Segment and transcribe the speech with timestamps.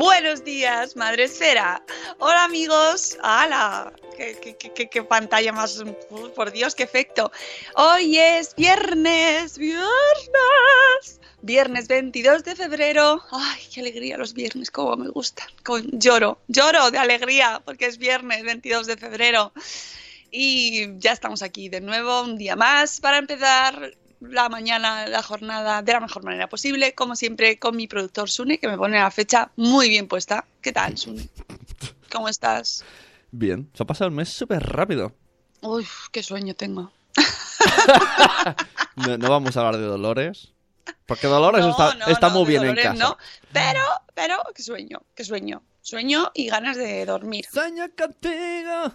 [0.00, 1.84] Buenos días, Madre Esfera.
[2.20, 3.18] Hola amigos.
[3.22, 3.92] ¡Hala!
[4.16, 5.84] ¿Qué, pantalla más...
[6.34, 7.30] Por Dios, qué efecto.
[7.74, 9.58] Hoy es viernes.
[9.58, 11.20] Viernes.
[11.42, 13.22] Viernes 22 de febrero.
[13.30, 15.48] Ay, qué alegría los viernes, cómo me gustan.
[15.64, 19.52] Cómo- Lloro, lloro de alegría porque es viernes 22 de febrero.
[20.30, 25.82] Y ya estamos aquí de nuevo, un día más, para empezar la mañana, la jornada
[25.82, 29.10] de la mejor manera posible, como siempre con mi productor Sune, que me pone la
[29.10, 30.44] fecha muy bien puesta.
[30.60, 31.28] ¿Qué tal, Sune?
[32.12, 32.84] ¿Cómo estás?
[33.30, 35.14] Bien, se ha pasado el mes súper rápido.
[35.62, 36.92] Uy, qué sueño tengo.
[38.96, 40.52] No, no vamos a hablar de Dolores.
[41.06, 43.04] Porque Dolores No, está, no, está no, muy bien Dolores en casa.
[43.04, 43.16] no,
[43.52, 43.80] pero,
[44.14, 45.62] pero, qué sueño, qué sueño.
[45.80, 47.46] Sueño y ganas de dormir.
[47.50, 48.92] Sueño contigo.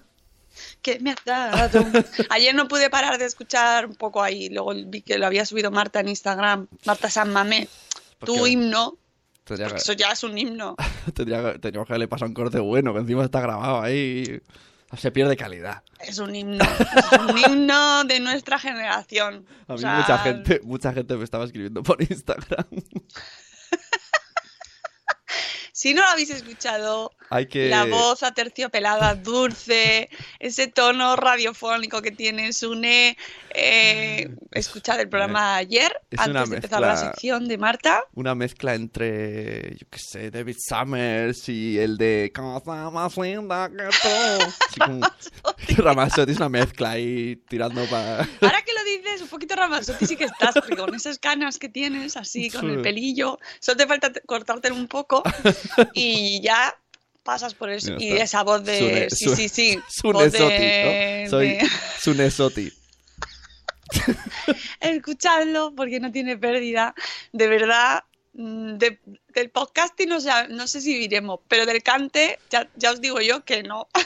[0.82, 1.86] ¿Qué me has dado?
[2.30, 5.72] Ayer no pude parar de escuchar un poco ahí, luego vi que lo había subido
[5.72, 7.68] Marta en Instagram, Marta San Mamé,
[8.20, 8.50] ¿Por tu qué?
[8.52, 8.98] himno,
[9.44, 10.76] Tendría que, eso ya es un himno.
[11.14, 14.42] tendría que- tendríamos que haberle pasado un corte bueno, que encima está grabado ahí.
[14.98, 15.84] Se pierde calidad.
[16.00, 19.46] Es un himno, es un himno de nuestra generación.
[19.68, 22.66] A O mí sea, mucha gente, mucha gente me estaba escribiendo por Instagram.
[25.78, 27.68] Si no lo habéis escuchado, Hay que.
[27.68, 30.10] la voz aterciopelada, dulce,
[30.40, 33.18] ese tono radiofónico que tiene Sune,
[33.50, 37.10] eh, escuchad el programa ayer, es antes una de empezar la mezcla.
[37.12, 38.04] sección de Marta.
[38.14, 43.84] Una mezcla entre, yo qué sé, David Summers y el de Cosa más linda que
[44.78, 45.02] tú.
[45.84, 48.20] Ramazotti es una mezcla ahí tirando para...
[48.42, 51.68] Ahora que lo dices, un poquito Ramazotti sí que estás, porque con esas canas que
[51.68, 55.22] tienes, así, con el pelillo, solo te falta te- cortártelo un poco
[55.94, 56.76] y ya
[57.24, 57.96] pasas por eso.
[58.00, 58.24] Y está.
[58.24, 58.80] esa voz de...
[58.80, 59.80] Sune- sí, Su- sí, sí.
[59.90, 61.30] Sunesotti, voz de- ¿no?
[61.30, 61.58] Soy.
[64.80, 66.94] Escuchadlo porque no tiene pérdida.
[67.32, 68.04] De verdad,
[68.34, 69.00] mm, de-
[69.34, 73.20] del podcasting no sé, no sé si viviremos, pero del cante ya, ya os digo
[73.22, 73.88] yo que no.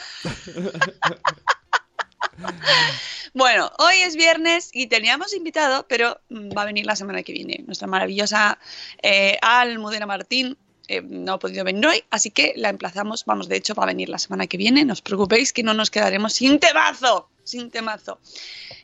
[3.34, 7.32] Bueno, hoy es viernes y teníamos invitado, pero mm, va a venir la semana que
[7.34, 7.64] viene.
[7.66, 8.58] Nuestra maravillosa
[9.04, 10.58] eh, Almudena Martín
[10.90, 13.24] eh, no ha podido venir hoy, así que la emplazamos.
[13.26, 14.84] Vamos, de hecho, va a venir la semana que viene.
[14.84, 18.20] No os preocupéis que no nos quedaremos sin temazo, sin temazo.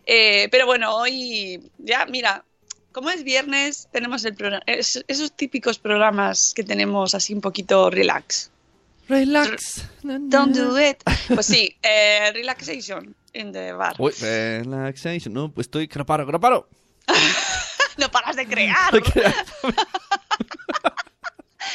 [0.06, 2.44] Eh, pero bueno, hoy ya, mira,
[2.92, 7.90] como es viernes, tenemos el programa, es- esos típicos programas que tenemos así un poquito
[7.90, 8.52] relax.
[9.10, 9.84] Relax.
[10.04, 10.98] Don't do it.
[11.34, 13.96] Pues sí, eh, relaxation in the bar.
[14.00, 15.34] Uy, relaxation.
[15.34, 15.88] No, pues estoy...
[15.88, 16.68] Que no paro, que no paro.
[17.98, 18.92] No paras de crear.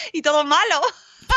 [0.13, 0.81] y todo malo.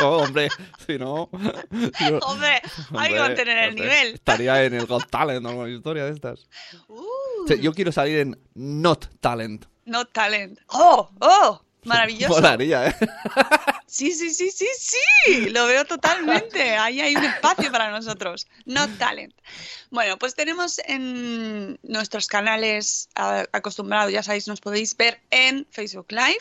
[0.02, 0.50] Oh, hombre,
[0.88, 1.30] si no...
[1.32, 2.62] no- Hombre,
[2.98, 4.14] hay que mantener el hombre, nivel.
[4.16, 6.48] Estaría en el Got Talent o alguna historia de estas.
[6.88, 7.04] Uh,
[7.44, 9.66] O sea, yo quiero salir en Not Talent.
[9.86, 10.60] no talent.
[10.68, 11.62] Oh, oh.
[11.86, 12.34] Maravilloso.
[12.36, 12.96] Molaría, ¿eh?
[13.88, 16.78] Sí, sí, sí, sí, sí, lo veo totalmente.
[16.78, 18.48] Ahí hay un espacio para nosotros.
[18.66, 19.34] No talent.
[19.92, 23.10] Bueno, pues tenemos en nuestros canales
[23.52, 26.40] acostumbrados, ya sabéis, nos podéis ver en Facebook Live.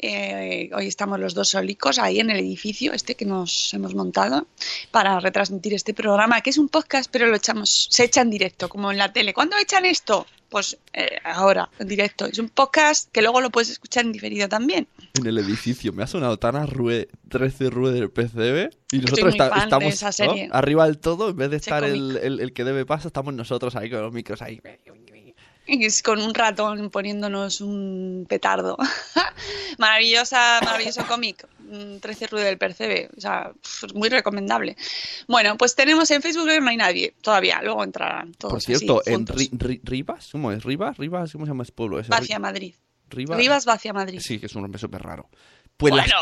[0.00, 4.46] Eh, hoy estamos los dos solicos ahí en el edificio este que nos hemos montado
[4.92, 8.68] para retransmitir este programa, que es un podcast, pero lo echamos, se echa en directo,
[8.68, 9.34] como en la tele.
[9.34, 10.26] ¿Cuándo echan esto?
[10.48, 12.26] Pues eh, ahora, en directo.
[12.26, 14.86] Es un podcast que luego lo puedes escuchar en diferido también.
[15.18, 15.92] En el edificio.
[15.92, 18.70] Me ha sonado tan a Rue, 13 Rue del PCB.
[18.92, 20.12] Y nosotros estamos esa ¿no?
[20.12, 20.48] serie.
[20.52, 21.30] arriba del todo.
[21.30, 24.12] En vez de estar el, el- el que debe paso, estamos nosotros ahí con los
[24.12, 24.60] micros ahí.
[25.70, 28.78] Y es con un ratón poniéndonos un petardo.
[29.78, 31.46] Maravillosa, maravilloso cómic.
[31.60, 33.08] mm, 13 Rue del Percebe.
[33.16, 33.52] O sea,
[33.84, 34.76] es muy recomendable.
[35.26, 37.60] Bueno, pues tenemos en Facebook no hay nadie todavía.
[37.62, 38.52] Luego entrarán todos.
[38.52, 39.36] Por cierto, así, en juntos.
[39.36, 40.64] Ri- Ri- Rivas, ¿cómo es?
[40.64, 40.96] ¿Rivas?
[40.96, 41.32] ¿Rivas?
[41.32, 42.10] ¿Cómo se llama ese pueblo ese?
[42.10, 42.74] Vacia Madrid.
[43.10, 43.38] Rivas.
[43.38, 44.20] Rivas Vacia Madrid.
[44.22, 45.28] Sí, que es un nombre súper raro.
[45.76, 46.14] Pues bueno,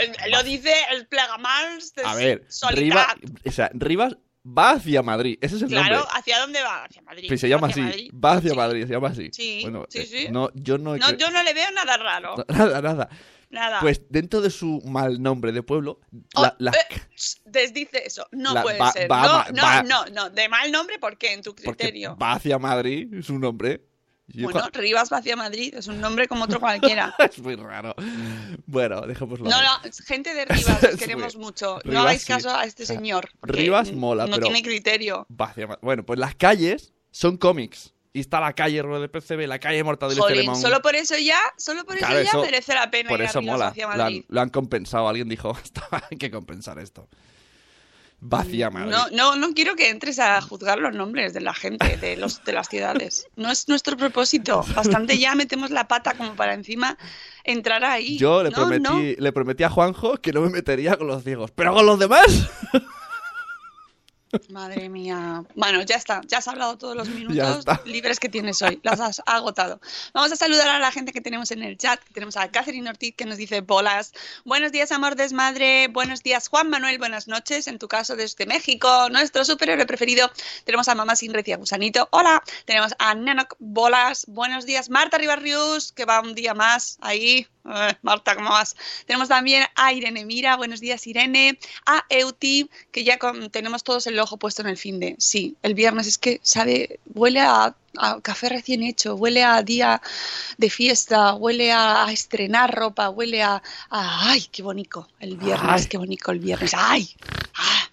[0.00, 2.46] eh, lo dice el Plegamals de A ver.
[2.72, 3.06] Rivas,
[3.46, 5.38] o sea, Rivas va hacia Madrid.
[5.40, 6.12] Ese es el Claro, nombre.
[6.14, 6.84] ¿hacia dónde va?
[6.84, 7.28] Hacia Madrid.
[7.28, 7.90] Pues se llama Hacia así.
[7.90, 8.12] Madrid.
[8.24, 8.56] Va hacia Sí.
[8.56, 9.28] Madrid, se llama así.
[9.32, 10.26] Sí, Bueno, sí, eh, sí.
[10.30, 12.34] No, yo no No, yo no le veo nada raro.
[12.48, 13.08] Nada, nada.
[13.50, 13.78] Nada.
[13.80, 16.00] Pues dentro de su mal nombre de pueblo,
[16.34, 17.00] Oh, la- eh,
[17.44, 18.26] desdice eso.
[18.32, 19.10] No La- puede va- ser.
[19.10, 20.30] va- no, va- no, no, no.
[20.30, 21.32] De mal nombre, ¿por qué?
[21.34, 22.16] En tu porque criterio.
[22.16, 23.84] va hacia Madrid, es un nombre.
[24.28, 27.14] Yo Bueno, Rivas Vacia Madrid es un nombre como otro cualquiera.
[27.18, 27.94] es muy raro.
[28.66, 29.48] Bueno, dejémoslo.
[29.48, 29.68] No, no,
[30.06, 31.78] gente de Rivas, os queremos muy- mucho.
[31.84, 32.28] No hagáis sí.
[32.28, 33.28] caso a este señor.
[33.42, 35.26] Rivas mola, No pero- tiene criterio.
[35.30, 37.92] Va hacia Bueno, pues las calles son cómics.
[38.16, 40.54] Y está la calle Rue de PCB, la calle Mortadelo y Filemón.
[40.56, 43.26] solo por eso ya, solo por Claro, eso ya eso- merece la pena Por ir
[43.26, 43.66] eso mola.
[43.70, 44.24] Vacia Lo han, Madrid.
[44.28, 45.08] lo han compensado.
[45.08, 47.08] Alguien dijo, "Esto hay que compensar esto.
[48.26, 48.70] Vacía.
[48.70, 52.42] No, no, no quiero que entres a juzgar los nombres de la gente, de, los,
[52.42, 53.26] de las ciudades.
[53.36, 54.64] No es nuestro propósito.
[54.74, 56.96] Bastante ya metemos la pata como para encima
[57.44, 58.16] entrar ahí.
[58.16, 58.98] Yo le, No, prometí, no.
[58.98, 61.50] le prometí a Juanjo que no me metería con los ciegos.
[61.50, 62.26] ¡Pero con los demás!
[64.50, 65.44] Madre mía.
[65.54, 66.20] Bueno, ya está.
[66.26, 68.80] Ya has hablado todos los minutos libres que tienes hoy.
[68.82, 69.80] Las has agotado.
[70.12, 72.00] Vamos a saludar a la gente que tenemos en el chat.
[72.12, 74.12] Tenemos a Catherine Ortiz que nos dice bolas.
[74.44, 75.88] Buenos días, amor desmadre.
[75.88, 76.98] Buenos días, Juan Manuel.
[76.98, 77.66] Buenas noches.
[77.66, 79.08] En tu caso, desde México.
[79.10, 80.30] Nuestro superhéroe preferido.
[80.64, 82.08] Tenemos a Mamá Sin Recia Gusanito.
[82.10, 82.42] Hola.
[82.64, 84.24] Tenemos a Nanok Bolas.
[84.28, 87.46] Buenos días, Marta Ribarrius, que va un día más ahí.
[87.66, 88.76] Eh, Marta, ¿cómo vas?
[89.06, 90.56] Tenemos también a Irene Mira.
[90.56, 91.58] Buenos días, Irene.
[91.86, 95.16] A Euti, que ya con- tenemos todos el ojo puesto en el fin de.
[95.18, 100.02] Sí, el viernes es que sabe, huele a, a café recién hecho, huele a día
[100.58, 105.08] de fiesta, huele a, a estrenar ropa, huele a, a- ¡Ay, qué bonito!
[105.18, 105.88] El viernes, Ay.
[105.88, 106.72] qué bonito el viernes.
[106.76, 107.16] ¡Ay!
[107.56, 107.88] ¡Ah!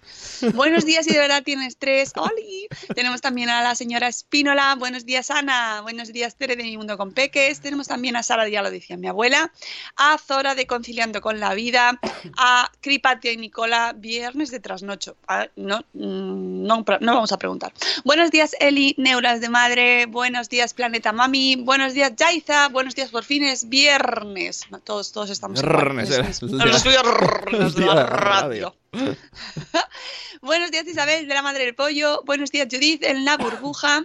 [0.54, 2.12] Buenos días y de verdad tienes tres.
[2.16, 2.66] ¡Oli!
[2.94, 4.74] Tenemos también a la señora Espínola.
[4.78, 5.80] Buenos días, Ana.
[5.82, 7.60] Buenos días, Tere de Mi Mundo con Peques.
[7.60, 9.52] Tenemos también a Sara, ya lo decía mi abuela.
[9.96, 11.98] A Zora de Conciliando con la Vida.
[12.36, 15.16] A Cripatia y Nicola, viernes de trasnocho.
[15.28, 17.72] Ah, No, mm, no, no vamos a preguntar.
[18.04, 20.06] Buenos días, Eli, Neuras de Madre.
[20.06, 21.56] Buenos días, Planeta Mami.
[21.56, 22.68] Buenos días, Jaiza.
[22.68, 24.62] Buenos días, por fin es viernes.
[24.84, 25.76] Todos, todos estamos igual.
[26.08, 27.02] Viernes, los día-
[27.46, 28.74] viernes de radio.
[30.42, 32.22] Buenos días Isabel de la Madre del Pollo.
[32.24, 34.04] Buenos días Judith en la burbuja.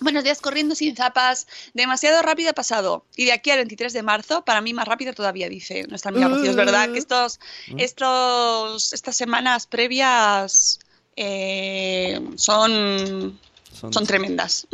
[0.00, 1.46] Buenos días corriendo sin zapas.
[1.74, 3.06] Demasiado rápido ha pasado.
[3.16, 6.28] Y de aquí al 23 de marzo, para mí más rápido todavía, dice nuestra amiga
[6.28, 6.50] Rocío.
[6.50, 7.38] Es verdad que estos,
[7.78, 10.80] estos, estas semanas previas
[11.16, 13.38] eh, son,
[13.72, 14.66] son tremendas.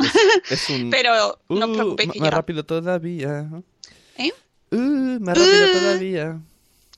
[0.49, 0.89] Es un...
[0.91, 3.47] Pero no os Uh, preocupéis que más rápido todavía.
[4.17, 4.31] ¿Eh?
[4.71, 5.79] Uh, más rápido Uh.
[5.79, 6.39] todavía.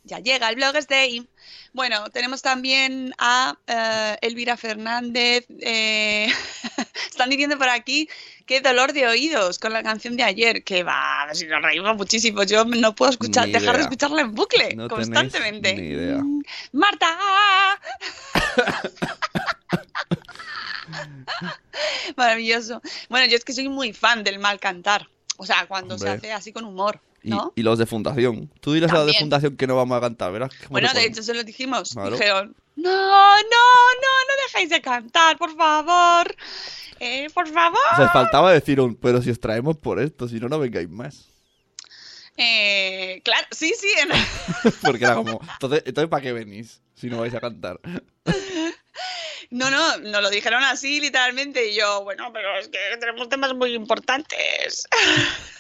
[0.03, 1.27] Ya llega el Bloggers Day.
[1.73, 5.45] Bueno, tenemos también a eh, Elvira Fernández.
[5.59, 6.27] eh,
[7.09, 8.09] están diciendo por aquí
[8.45, 10.63] qué dolor de oídos con la canción de ayer.
[10.63, 12.43] Que va, si nos reímos muchísimo.
[12.43, 15.75] Yo no puedo escuchar, dejar de escucharla en bucle No constantemente.
[15.75, 16.17] ni idea.
[16.17, 16.41] Mm,
[16.71, 17.79] ¡Marta!
[22.15, 22.81] Maravilloso.
[23.09, 25.07] Bueno, yo es que soy muy fan del mal cantar.
[25.41, 27.51] O sea, cuando se hace así con humor, ¿no?
[27.55, 28.51] y los de Fundación.
[28.61, 29.13] Tú diles a los de.
[29.13, 30.51] Fundación que no vamos a cantar, ¿verdad?
[30.59, 31.89] ¿Cómo Bueno, de hecho se lo dijimos.
[31.93, 32.11] Claro.
[32.11, 36.35] Dijeron, no, no, no, no dejéis de cantar, por favor.
[36.99, 37.79] Eh, por favor.
[37.93, 40.89] O sea, faltaba decir un, pero si os traemos por esto, si no, no vengáis
[40.89, 41.25] más.
[42.37, 43.87] Eh, claro, sí, sí.
[43.99, 47.79] en- Porque era como, entonces, entonces ¿para qué venís si no vais a cantar?
[49.51, 53.53] No, no, nos lo dijeron así literalmente y yo, bueno, pero es que tenemos temas
[53.53, 54.87] muy importantes.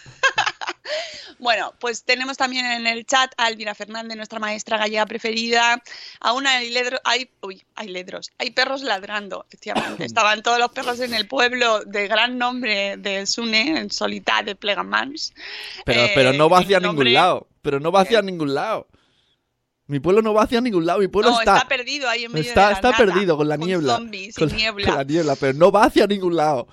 [1.39, 5.81] Bueno, pues tenemos también en el chat a Elvira Fernández, nuestra maestra gallega preferida,
[6.19, 10.05] a una ledro, hay, uy, hay ledros, hay perros ladrando, efectivamente.
[10.05, 14.55] Estaban todos los perros en el pueblo de gran nombre de Sune, en Solitá de
[14.55, 15.33] Plegamans.
[15.83, 17.47] Pero, Eh, pero no va hacia ningún lado.
[17.63, 18.87] pero no va hacia ningún lado.
[19.87, 21.57] Mi pueblo no va hacia ningún lado, mi pueblo no, está...
[21.57, 23.97] está perdido ahí en medio está, de la está nada, perdido con la niebla.
[23.97, 24.85] zombies, con, sin niebla.
[24.87, 26.67] con la niebla, pero no va hacia ningún lado.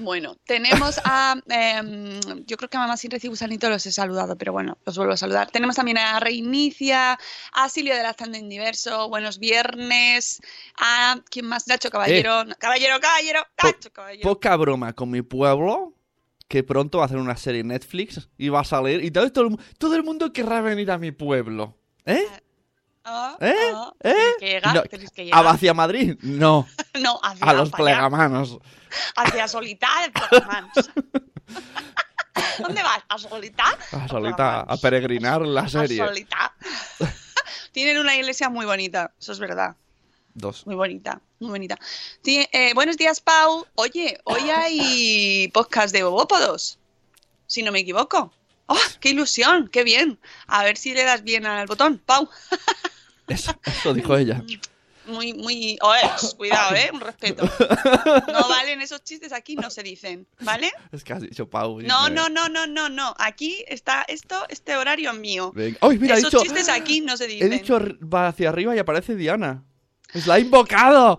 [0.00, 1.34] Bueno, tenemos a.
[1.48, 4.96] em, yo creo que a Mamá Sin Recibo Sanito los he saludado, pero bueno, los
[4.96, 5.50] vuelvo a saludar.
[5.50, 7.18] Tenemos también a Reinicia,
[7.52, 10.40] a Silvia de la Zanda Universo, buenos viernes,
[10.78, 11.18] a.
[11.28, 11.66] ¿Quién más?
[11.66, 12.44] Nacho Caballero.
[12.44, 14.22] no, caballero, caballero, Po- Nacho Caballero.
[14.28, 15.92] Poca broma con mi pueblo,
[16.46, 19.02] que pronto va a hacer una serie en Netflix y va a salir.
[19.04, 21.76] Y todo, todo, el, todo el mundo querrá venir a mi pueblo.
[22.06, 22.22] ¿Eh?
[23.04, 23.54] Ah, ¿Eh?
[23.74, 24.14] ah, ¿Eh?
[24.38, 25.46] que llegar, No, tenéis que ¿A llegar.
[25.46, 26.16] hacia Madrid?
[26.20, 26.66] No,
[27.00, 28.58] No, hacia, a los plegamanos.
[29.16, 30.72] Hacia Solitá de Plegamans.
[32.58, 33.02] ¿Dónde vas?
[33.08, 33.64] ¿A Solitá?
[33.92, 36.04] A solita, a peregrinar la A serie.
[36.04, 36.54] Solitá.
[37.72, 39.76] Tienen una iglesia muy bonita, eso es verdad.
[40.34, 40.66] Dos.
[40.66, 41.76] Muy bonita, muy bonita.
[42.24, 43.66] Eh, buenos días, Pau.
[43.76, 46.78] Oye, hoy hay podcast de Bobópodos,
[47.46, 48.32] si no me equivoco.
[48.66, 49.68] ¡Oh, qué ilusión!
[49.68, 50.20] ¡Qué bien!
[50.46, 52.28] A ver si le das bien al botón, Pau.
[53.30, 54.42] Eso, eso dijo ella.
[55.06, 55.76] Muy, muy...
[55.82, 56.00] Oye,
[56.36, 56.90] cuidado, ¿eh?
[56.92, 57.42] Un respeto.
[58.28, 60.70] No valen esos chistes aquí, no se dicen, ¿vale?
[60.92, 61.80] Es que has dicho Pau.
[61.80, 63.14] No, no, no, no, no, no.
[63.18, 65.50] Aquí está esto, este horario mío.
[65.52, 65.78] Venga.
[65.80, 67.50] ¡Ay, mira, he Esos dicho, chistes aquí no se he dicen.
[67.50, 69.64] dicho arri- va hacia arriba y aparece Diana.
[70.14, 71.18] ¡Es la invocado!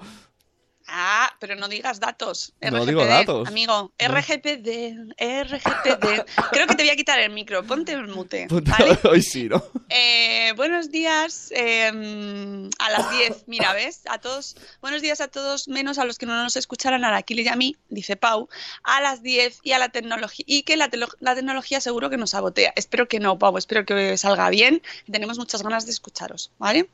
[0.94, 2.54] Ah, pero no digas datos.
[2.60, 3.48] No digo datos.
[3.48, 6.26] Amigo, RGPD, RGPD.
[6.52, 7.64] Creo que te voy a quitar el micro.
[7.64, 8.48] Ponte el mute.
[9.10, 9.64] Hoy sí, ¿no?
[9.88, 13.44] Eh, buenos días eh, a las 10.
[13.48, 14.02] Mira, ¿ves?
[14.10, 17.22] A todos, buenos días a todos, menos a los que no nos escucharan, a la
[17.24, 18.50] Kili y a mí, dice Pau,
[18.84, 20.44] a las 10 y a la tecnología.
[20.46, 22.74] Y que la tecnología seguro que nos sabotea.
[22.76, 24.82] Espero que no, Pau, espero que salga bien.
[25.10, 26.90] Tenemos muchas ganas de escucharos, ¿vale?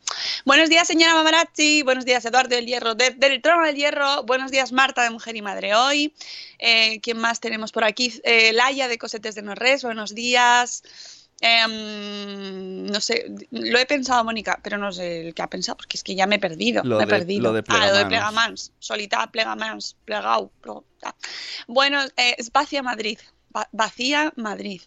[0.46, 1.82] Buenos días, señora Mamarazzi.
[1.82, 3.87] Buenos días, Eduardo del Hierro, de- del Trono del Hierro.
[4.25, 6.13] Buenos días, Marta de Mujer y Madre Hoy.
[6.60, 8.20] Eh, ¿Quién más tenemos por aquí?
[8.25, 9.84] Eh, Laia de Cosetes de Norres.
[9.84, 10.84] Buenos días.
[11.39, 15.96] Em, no sé, lo he pensado, Mónica, pero no sé el que ha pensado, porque
[15.96, 16.84] es que ya me he perdido.
[16.84, 17.44] Lo me he de- perdido.
[17.44, 18.74] lo de ah, lo de Plegamans.
[18.79, 20.51] Solita, Plegamans, Plegau.
[21.67, 23.20] Bueno, eh, Espacia Madrid.
[23.56, 24.82] Va- vacía Madrid.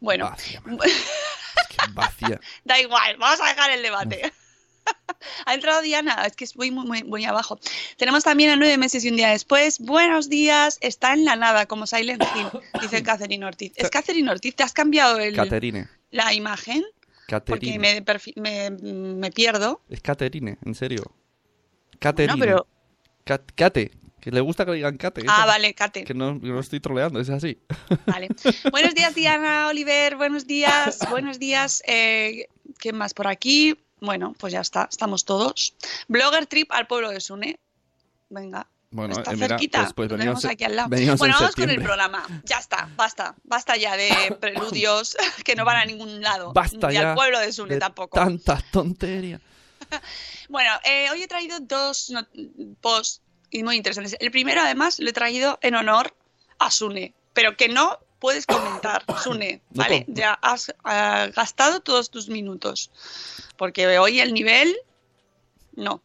[0.00, 0.60] Bueno, Vacía.
[0.82, 2.40] Es que vacía.
[2.64, 4.32] Da igual, vamos a dejar el debate.
[5.46, 7.58] ha entrado Diana, es que estoy muy, muy, muy abajo.
[7.96, 9.78] Tenemos también a nueve meses y un día después.
[9.80, 13.72] Buenos días, está en la nada, como Silent Hill, dice Catherine Ortiz.
[13.76, 14.54] ¿Es Catherine Ortiz?
[14.56, 15.88] ¿Te has cambiado el- Caterine.
[16.10, 16.82] la imagen?
[17.28, 17.78] Porque Caterine.
[17.78, 19.80] me, perfi- me, me pierdo.
[19.88, 21.14] Es Caterine, en serio.
[21.98, 22.32] Caterine.
[22.34, 22.66] No, pero.
[23.24, 23.92] Cat- Cate.
[24.20, 25.22] Que le gusta que le digan Cate.
[25.28, 26.04] Ah, vale, Kate.
[26.04, 27.56] Que no, no estoy troleando, es así.
[28.06, 28.28] Vale.
[28.70, 30.16] Buenos días, Diana, Oliver.
[30.16, 31.82] Buenos días, buenos días.
[31.86, 33.78] Eh, ¿Quién más por aquí?
[34.00, 35.74] Bueno, pues ya está, estamos todos.
[36.08, 37.58] Blogger trip al pueblo de Sune.
[38.28, 38.66] Venga.
[38.92, 40.88] Bueno, está eh, mira, cerquita, pues, pues en- aquí al lado.
[40.88, 42.26] Bueno, en vamos con el programa.
[42.44, 43.36] Ya está, basta.
[43.44, 46.52] Basta ya de preludios que no van a ningún lado.
[46.52, 48.18] Basta Ni ya al pueblo de Sune de tampoco.
[48.18, 49.40] Tantas tonterías.
[50.48, 52.26] Bueno, eh, hoy he traído dos no-
[52.80, 54.16] posts y muy interesantes.
[54.18, 56.14] El primero, además, lo he traído en honor
[56.58, 60.04] a Sune, pero que no puedes comentar, Sune, No ¿vale?
[60.08, 62.90] Ya has ah, gastado todos tus minutos,
[63.60, 64.74] porque hoy el nivel,
[65.76, 66.02] no.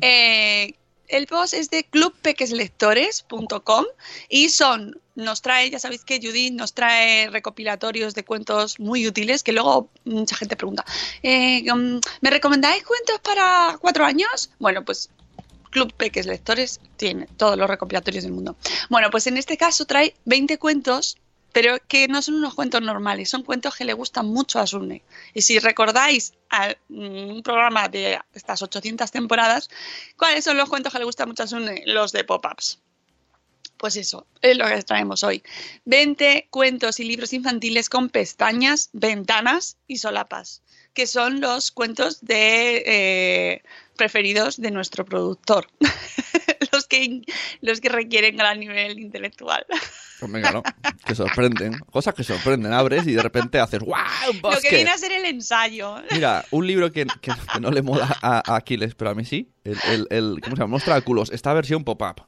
[0.00, 0.72] Eh,
[1.08, 3.84] el post es de clubpequeslectores.com
[4.28, 9.42] y son, nos trae, ya sabéis que Judith nos trae recopilatorios de cuentos muy útiles
[9.42, 10.84] que luego mucha gente pregunta,
[11.24, 14.52] eh, mm, ¿me recomendáis cuentos para cuatro años?
[14.60, 15.10] Bueno, pues
[15.70, 18.54] Club Peques Lectores tiene todos los recopilatorios del mundo.
[18.90, 21.18] Bueno, pues en este caso trae 20 cuentos,
[21.52, 25.02] pero que no son unos cuentos normales, son cuentos que le gustan mucho a Sune.
[25.34, 29.68] Y si recordáis a, mm, un programa de estas 800 temporadas,
[30.16, 31.82] ¿cuáles son los cuentos que le gustan mucho a Sune?
[31.86, 32.80] Los de pop-ups.
[33.76, 35.42] Pues eso, es lo que traemos hoy.
[35.86, 40.62] 20 cuentos y libros infantiles con pestañas, ventanas y solapas,
[40.94, 43.62] que son los cuentos de eh,
[43.96, 45.66] preferidos de nuestro productor,
[46.72, 47.22] los, que,
[47.60, 49.64] los que requieren gran nivel intelectual.
[50.20, 50.62] Pues venga, ¿no?
[51.04, 51.78] Que sorprenden.
[51.90, 52.72] Cosas que sorprenden.
[52.72, 53.80] Abres y de repente haces.
[53.82, 53.88] Un
[54.42, 55.96] Lo que viene a ser el ensayo.
[56.12, 59.24] Mira, un libro que, que- que no le mola a, a Aquiles, pero a mí
[59.24, 59.50] sí.
[59.64, 60.70] El, el, el- ¿Cómo se llama?
[60.72, 61.30] Mostra de culos.
[61.32, 62.24] Esta versión pop-up.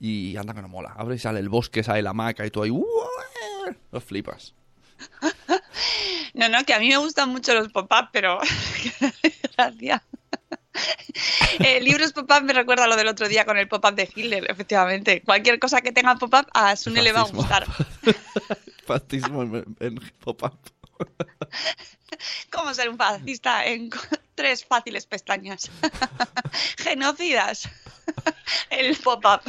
[0.00, 0.94] Y anda que no mola.
[0.96, 2.72] Abre y sale el bosque, sale la hamaca y tú ahí.
[3.92, 4.54] Los flipas.
[6.34, 8.38] No, no, que a mí me gustan mucho los pop-up, pero
[9.56, 10.02] gracias.
[11.60, 15.22] Eh, libros pop-up me recuerda lo del otro día con el pop-up de Hitler, efectivamente.
[15.22, 17.66] Cualquier cosa que tenga pop-up a Sune le va a gustar.
[18.86, 20.54] Fascismo en, en pop-up.
[22.52, 23.90] ¿Cómo ser un fascista en
[24.34, 25.70] tres fáciles pestañas?
[26.78, 27.68] Genocidas.
[28.70, 29.40] El pop-up.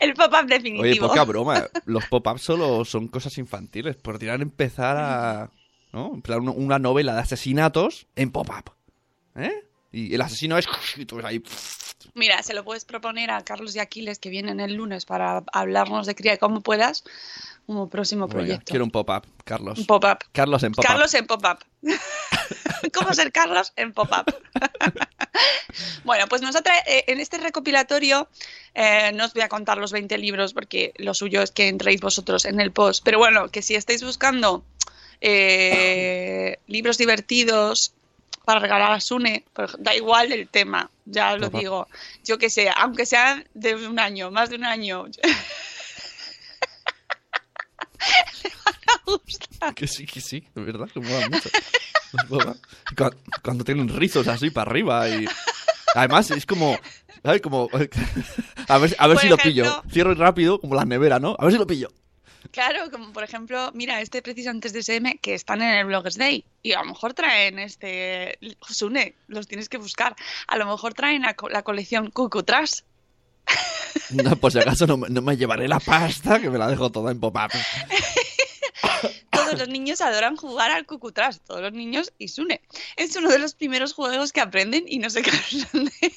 [0.00, 1.08] El pop-up Oye, definitivo.
[1.08, 1.66] poca broma.
[1.86, 3.96] Los pop-ups solo son cosas infantiles.
[3.96, 5.50] Podrían empezar a.
[5.92, 6.20] ¿no?
[6.28, 8.70] Una- una novela de asesinatos en pop-up.
[9.34, 9.64] ¿Eh?
[9.96, 10.66] Y el asesino es...
[10.96, 11.42] Y tú ves ahí...
[12.12, 16.06] Mira, se lo puedes proponer a Carlos y Aquiles que vienen el lunes para hablarnos
[16.06, 17.02] de cría como puedas
[17.66, 18.70] como próximo proyecto.
[18.70, 19.78] quiero un pop-up, Carlos.
[19.78, 20.18] Un pop-up.
[20.32, 20.86] Carlos en pop-up.
[20.86, 21.58] Carlos en pop-up.
[22.94, 24.34] ¿Cómo ser Carlos en pop-up?
[26.04, 28.28] bueno, pues nosotros eh, en este recopilatorio
[28.74, 32.00] eh, no os voy a contar los 20 libros porque lo suyo es que entréis
[32.00, 33.02] vosotros en el post.
[33.02, 34.62] Pero bueno, que si estáis buscando
[35.20, 37.94] eh, libros divertidos
[38.46, 41.88] para regalar a Sune, pues da igual el tema, ya lo digo.
[42.24, 45.06] Yo que sé, aunque sean de un año, más de un año.
[48.44, 49.74] Le van a gustar.
[49.74, 51.50] Que sí, que sí, de verdad, que mola mucho.
[53.42, 55.26] Cuando, tienen rizos así para arriba y...
[55.96, 56.78] Además, es como...
[57.24, 57.42] ¿sabes?
[57.42, 57.68] Como...
[58.68, 59.82] A ver, a ver si lo pillo.
[59.90, 61.36] Cierro rápido, como la nevera, ¿no?
[61.38, 61.88] A ver si lo pillo.
[62.50, 66.16] Claro, como por ejemplo, mira, este preciso antes de SM que están en el Bloggers
[66.16, 68.38] Day y a lo mejor traen este
[68.68, 70.14] Sune, los tienes que buscar.
[70.48, 72.84] A lo mejor traen la, co- la colección Cucutras.
[74.10, 76.90] No, por si acaso no, me- no me llevaré la pasta, que me la dejo
[76.90, 77.50] toda en pop-up.
[79.30, 82.62] Todos los niños adoran jugar al Cucutras, todos los niños y Sune.
[82.96, 86.12] Es uno de los primeros juegos que aprenden y no se cansan de él.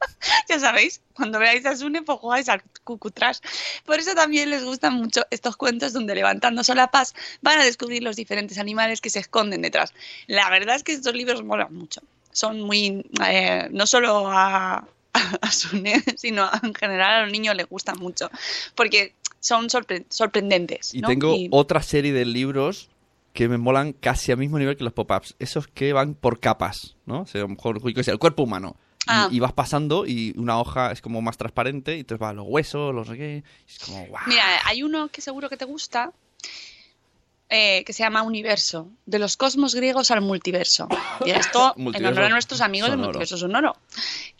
[0.48, 3.42] ya sabéis, cuando veáis a Sune, pues jugáis al Cucutras.
[3.84, 8.16] Por eso también les gustan mucho estos cuentos donde levantando solapas van a descubrir los
[8.16, 9.92] diferentes animales que se esconden detrás.
[10.26, 12.00] La verdad es que estos libros molan mucho.
[12.32, 14.86] Son muy, eh, no solo a,
[15.40, 18.30] a Sune, sino en general a los niños les gustan mucho.
[18.74, 20.94] Porque son sorpre- sorprendentes.
[20.94, 22.88] Y tengo Y- otra serie de libros
[23.32, 25.34] que me molan casi al mismo nivel que los pop-ups.
[25.38, 27.22] Esos que van por capas, ¿no?
[27.22, 28.76] O sea, a lo mejor, el cuerpo humano.
[29.00, 29.28] Y, Ah.
[29.30, 32.94] y vas pasando y una hoja es como más transparente y entonces va los huesos,
[32.94, 33.44] los no sé qué.
[33.66, 34.22] Es como, guau.
[34.26, 36.12] Mira, hay uno que seguro que te gusta,
[37.52, 40.86] eh, que se llama Universo, de los cosmos griegos al multiverso.
[41.24, 43.76] Y esto en honor a nuestros amigos del multiverso sonoro,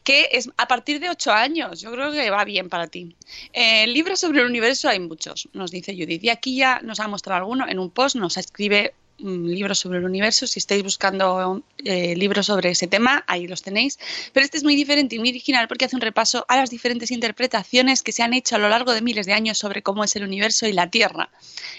[0.05, 1.81] que es a partir de 8 años.
[1.81, 3.17] Yo creo que va bien para ti.
[3.53, 6.23] Eh, libros sobre el universo hay muchos, nos dice Judith.
[6.23, 7.67] Y aquí ya nos ha mostrado alguno.
[7.67, 10.47] En un post nos escribe libros sobre el universo.
[10.47, 13.99] Si estáis buscando eh, libros sobre ese tema, ahí los tenéis.
[14.33, 17.11] Pero este es muy diferente y muy original porque hace un repaso a las diferentes
[17.11, 20.17] interpretaciones que se han hecho a lo largo de miles de años sobre cómo es
[20.17, 21.31] el universo y la Tierra.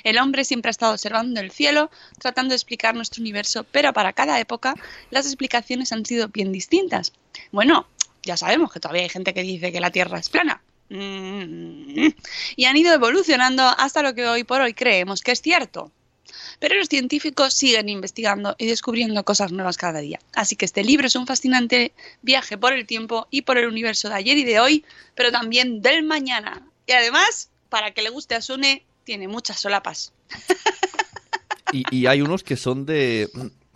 [0.04, 4.13] El hombre siempre ha estado observando el cielo, tratando de explicar nuestro universo, pero para
[4.13, 4.75] cada época
[5.10, 7.13] las explicaciones han sido bien distintas.
[7.51, 7.88] Bueno,
[8.23, 10.62] ya sabemos que todavía hay gente que dice que la Tierra es plana.
[10.89, 12.10] Mm.
[12.58, 15.91] Y han ido evolucionando hasta lo que hoy por hoy creemos que es cierto.
[16.62, 20.19] Pero los científicos siguen investigando y descubriendo cosas nuevas cada día.
[20.36, 24.10] Así que este libro es un fascinante viaje por el tiempo y por el universo
[24.10, 26.67] de ayer y de hoy, pero también del mañana.
[26.86, 30.13] Y además, para que le guste a Sune, tiene muchas solapas.
[31.74, 33.30] Y, y hay unos que son de.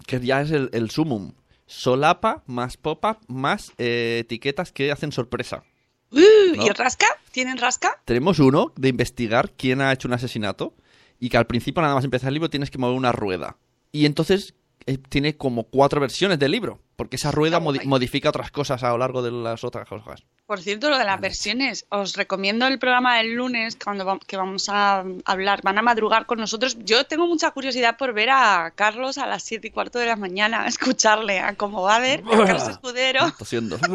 [0.06, 1.32] que ya es el, el sumum.
[1.66, 5.64] Solapa más pop-up más eh, etiquetas que hacen sorpresa.
[6.12, 6.66] Uh, ¿No?
[6.66, 7.08] ¿Y rasca?
[7.32, 8.02] ¿Tienen rasca?
[8.04, 10.74] Tenemos uno de investigar quién ha hecho un asesinato
[11.20, 13.58] y que al principio nada más empezar el libro tienes que mover una rueda.
[13.92, 14.54] Y entonces
[14.88, 17.88] eh, tiene como cuatro versiones del libro, porque esa rueda modi- guay.
[17.88, 20.24] modifica otras cosas a lo largo de las otras hojas.
[20.46, 24.38] Por cierto, lo de las versiones, os recomiendo el programa del lunes cuando va- que
[24.38, 26.78] vamos a hablar, van a madrugar con nosotros.
[26.84, 30.18] Yo tengo mucha curiosidad por ver a Carlos a las siete y cuarto de la
[30.18, 33.80] mañana, escucharle a cómo va a ver a Carlos Escudero Tosiendo.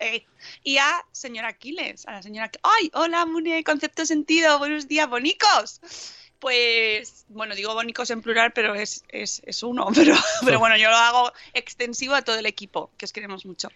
[0.00, 0.24] eh,
[0.66, 2.90] y a señora Aquiles, a la señora ¡Ay!
[2.92, 5.80] Hola, Mune, concepto sentido, buenos días, bonicos.
[6.40, 9.86] Pues, bueno, digo bonicos en plural, pero es, es, es uno.
[9.94, 13.68] Pero, pero bueno, yo lo hago extensivo a todo el equipo, que os queremos mucho.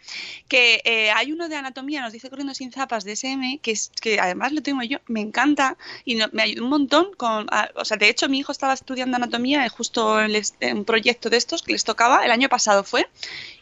[0.48, 3.92] Que eh, hay uno de anatomía, nos dice Corriendo sin zapas de SM, que, es,
[4.03, 7.14] que además lo tengo yo, me encanta y no- me ayudó un montón.
[7.16, 10.55] con a- O sea, de hecho, mi hijo estaba estudiando anatomía, eh, justo en, les-
[10.59, 13.09] en un proyecto de estos que les tocaba, el año pasado fue.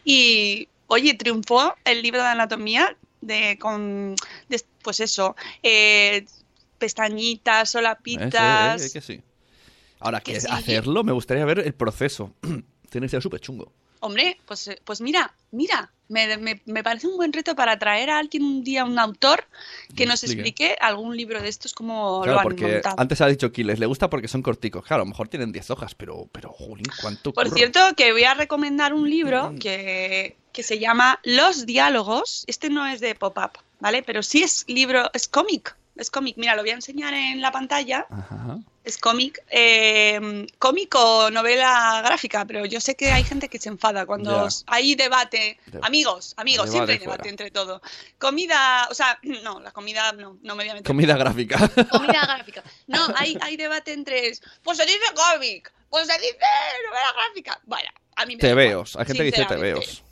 [0.03, 4.15] Y, oye, triunfó el libro de anatomía de, con,
[4.49, 6.25] de- pues eso, eh,
[6.79, 8.83] pestañitas, solapitas.
[8.83, 9.21] Eh, eh, que sí.
[10.01, 10.47] Ahora, Que que sí.
[10.51, 12.33] hacerlo, me gustaría ver el proceso.
[12.91, 13.73] Tiene que ser súper chungo.
[14.01, 18.19] Hombre, pues, pues mira, mira, me, me- me parece un buen reto para traer a
[18.21, 19.45] alguien un día, un autor,
[19.97, 20.77] que nos explique.
[20.81, 21.75] algún libro de estos,
[22.23, 22.95] Claro, lo han porque montado.
[22.97, 24.85] antes ha dicho que les le gusta porque son corticos.
[24.87, 27.57] Claro, a lo mejor tienen 10 hojas, pero, pero, jolín, cuánto Por curro.
[27.57, 32.43] cierto, que voy a recomendar un libro que, que se llama Los diálogos.
[32.49, 34.03] Este no es de pop-up, ¿vale?
[34.03, 35.77] Pero sí es libro, es cómic.
[35.95, 36.37] Es cómic.
[36.37, 38.07] Mira, lo voy a enseñar en la pantalla.
[38.11, 38.59] Ajá.
[38.83, 39.41] Es cómic.
[39.51, 44.47] eh, cómic o novela gráfica, pero yo sé que hay gente que se enfada cuando
[44.47, 45.61] os- hay debate.
[45.67, 47.13] De- amigos, amigos, debate siempre hay fuera.
[47.13, 47.81] debate entre todo.
[48.19, 50.87] Comida, o sea, no, la comida no, no me voy a meter.
[50.89, 51.57] Comida gráfica.
[51.91, 52.65] Comida gráfica.
[52.89, 54.33] No, hay, hay debate entre.
[54.65, 55.73] Pues se dice cómic.
[55.89, 56.37] Pues se dice
[56.85, 57.61] novela gráfica.
[57.65, 58.91] Bueno, a mí me Tebeos.
[58.91, 59.81] igual, Hay gente que dice sinceramente.
[59.81, 60.03] tebeos.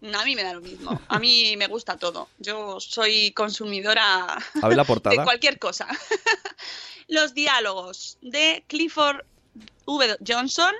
[0.00, 1.00] No, a mí me da lo mismo.
[1.08, 2.28] A mí me gusta todo.
[2.38, 4.38] Yo soy consumidora
[5.10, 5.88] de cualquier cosa.
[7.08, 9.24] Los diálogos de Clifford
[9.86, 10.18] V.
[10.26, 10.74] Johnson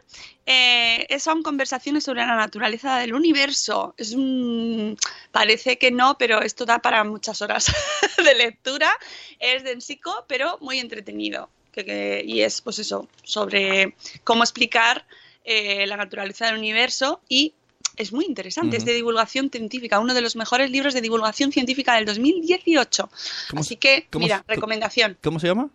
[0.44, 3.94] eh, son conversaciones sobre la naturaleza del universo.
[3.96, 4.96] Es un...
[5.32, 7.72] Parece que no, pero esto da para muchas horas
[8.24, 8.92] de lectura.
[9.38, 11.48] Es densico, pero muy entretenido.
[11.72, 15.06] Que- que- y es, pues eso, sobre cómo explicar
[15.44, 17.54] eh, la naturaleza del universo y
[17.98, 21.94] es muy interesante, es de divulgación científica, uno de los mejores libros de divulgación científica
[21.94, 23.10] del 2018.
[23.50, 25.18] ¿Cómo Así que, mira, recomendación.
[25.22, 25.68] ¿Cómo se llama?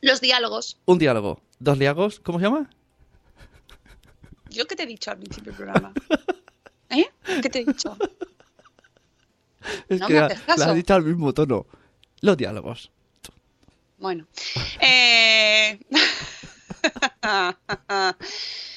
[0.00, 0.78] Los diálogos.
[0.86, 1.40] Un diálogo.
[1.58, 2.20] Dos diálogos.
[2.20, 2.70] ¿Cómo se llama?
[4.50, 5.92] ¿Yo qué te he dicho al principio del programa?
[6.90, 7.06] ¿Eh?
[7.42, 7.96] ¿Qué te he dicho?
[9.88, 11.66] Es No que me la, haces la has dicho al mismo tono.
[12.20, 12.90] Los diálogos.
[13.98, 14.26] Bueno.
[14.80, 15.78] Eh,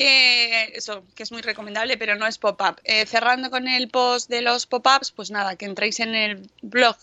[0.00, 2.80] que eso, que es muy recomendable, pero no es pop-up.
[2.84, 6.96] Eh, cerrando con el post de los pop-ups, pues nada, que entréis en el blog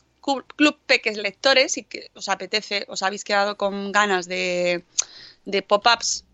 [0.56, 4.84] Club Peques Lectores y que os apetece, os habéis quedado con ganas de,
[5.46, 6.26] de pop-ups,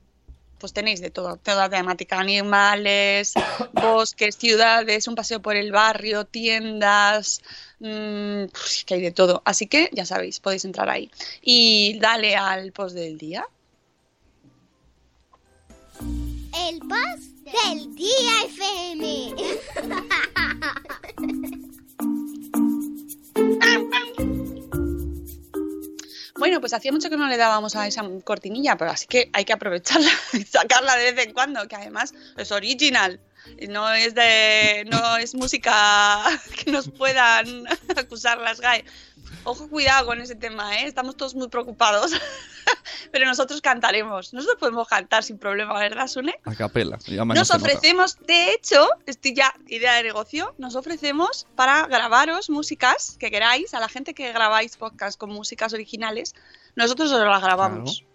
[0.58, 3.34] pues tenéis de todo, toda temática, animales,
[3.74, 7.42] bosques, ciudades, un paseo por el barrio, tiendas,
[7.80, 8.46] mm,
[8.86, 9.42] que hay de todo.
[9.44, 11.12] Así que ya sabéis, podéis entrar ahí.
[11.42, 13.46] Y dale al post del día.
[16.56, 19.36] El post del día FM.
[26.44, 29.46] Bueno, pues hacía mucho que no le dábamos a esa cortinilla, pero así que hay
[29.46, 33.22] que aprovecharla y sacarla de vez en cuando, que además es original.
[33.70, 34.84] No es de.
[34.92, 36.22] no es música
[36.66, 37.64] que nos puedan
[37.96, 38.84] acusar las GAE.
[39.44, 40.88] Ojo, cuidado con ese tema, ¿eh?
[40.88, 42.12] Estamos todos muy preocupados.
[43.12, 44.34] Pero nosotros cantaremos.
[44.34, 46.36] Nosotros podemos cantar sin problema, ¿verdad, Sune?
[46.46, 46.98] A capela.
[47.40, 53.30] Nos ofrecemos, de hecho, estoy ya idea de negocio, nos ofrecemos para grabaros músicas que
[53.30, 56.34] queráis, a la gente que grabáis podcast con músicas originales,
[56.76, 58.06] nosotros os las grabamos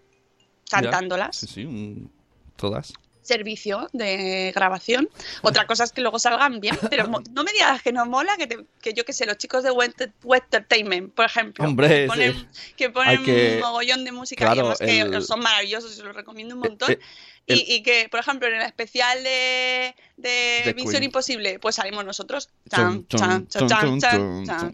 [0.69, 1.37] cantándolas.
[1.37, 1.65] Sí, sí.
[1.65, 2.11] un-
[2.55, 2.93] Todas.
[3.29, 5.07] Servicio de grabación.
[5.43, 8.47] Otra cosa es que luego salgan bien, pero no me digas que no mola, que,
[8.47, 9.93] te- que yo que sé, los chicos de Web
[10.25, 12.73] Entertainment, por ejemplo, Hombre, que ponen, sí.
[12.75, 16.03] que ponen que- un mogollón de música Claro, y además que el- son maravillosos se
[16.03, 16.91] los recomiendo un montón.
[16.91, 16.99] Eh,
[17.47, 21.01] eh, Y, y que, por ejemplo, en el especial de, de Misión.
[21.03, 22.49] Imposible, pues salimos nosotros.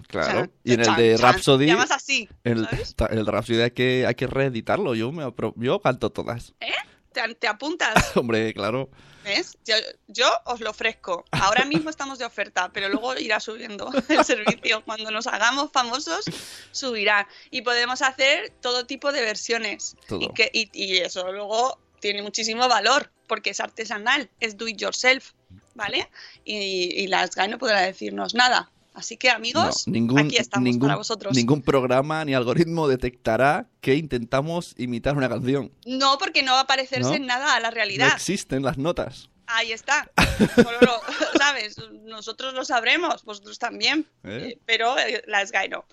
[0.07, 0.47] Claro.
[0.63, 2.67] Y en el de Rhapsody, además así, El,
[3.11, 4.95] el Rhapsody hay que, hay que reeditarlo.
[4.95, 5.23] Yo, me
[5.57, 6.53] yo canto todas.
[6.59, 6.71] ¿Eh?
[7.15, 8.89] Te, te apuntas, Hombre, claro.
[9.23, 9.57] ¿ves?
[9.65, 9.75] Yo,
[10.07, 11.23] yo os lo ofrezco.
[11.31, 14.83] Ahora mismo estamos de oferta, pero luego irá subiendo el servicio.
[14.83, 16.25] Cuando nos hagamos famosos,
[16.71, 17.27] subirá.
[17.51, 19.95] Y podemos hacer todo tipo de versiones.
[20.19, 24.77] Y, que, y, y eso luego tiene muchísimo valor, porque es artesanal, es do it
[24.77, 25.31] yourself,
[25.73, 26.09] ¿vale?
[26.43, 28.69] Y, y la SGAE no podrá decirnos nada.
[28.95, 31.35] Así que, amigos, No, ningún, aquí estamos ningún, para vosotros.
[31.35, 35.71] ningún programa ni algoritmo detectará que intentamos imitar una canción.
[35.85, 37.15] No, porque no va a parecerse ¿No?
[37.15, 38.11] en nada a la No realidad.
[38.15, 39.29] existen las notas.
[39.47, 40.09] Ahí está.
[40.81, 41.01] Lo-
[41.37, 41.75] ¿Sabes?
[42.03, 44.53] Nosotros lo sabremos, vosotros también, ¿Eh?
[44.53, 45.85] eh, pero eh, la SGAE no.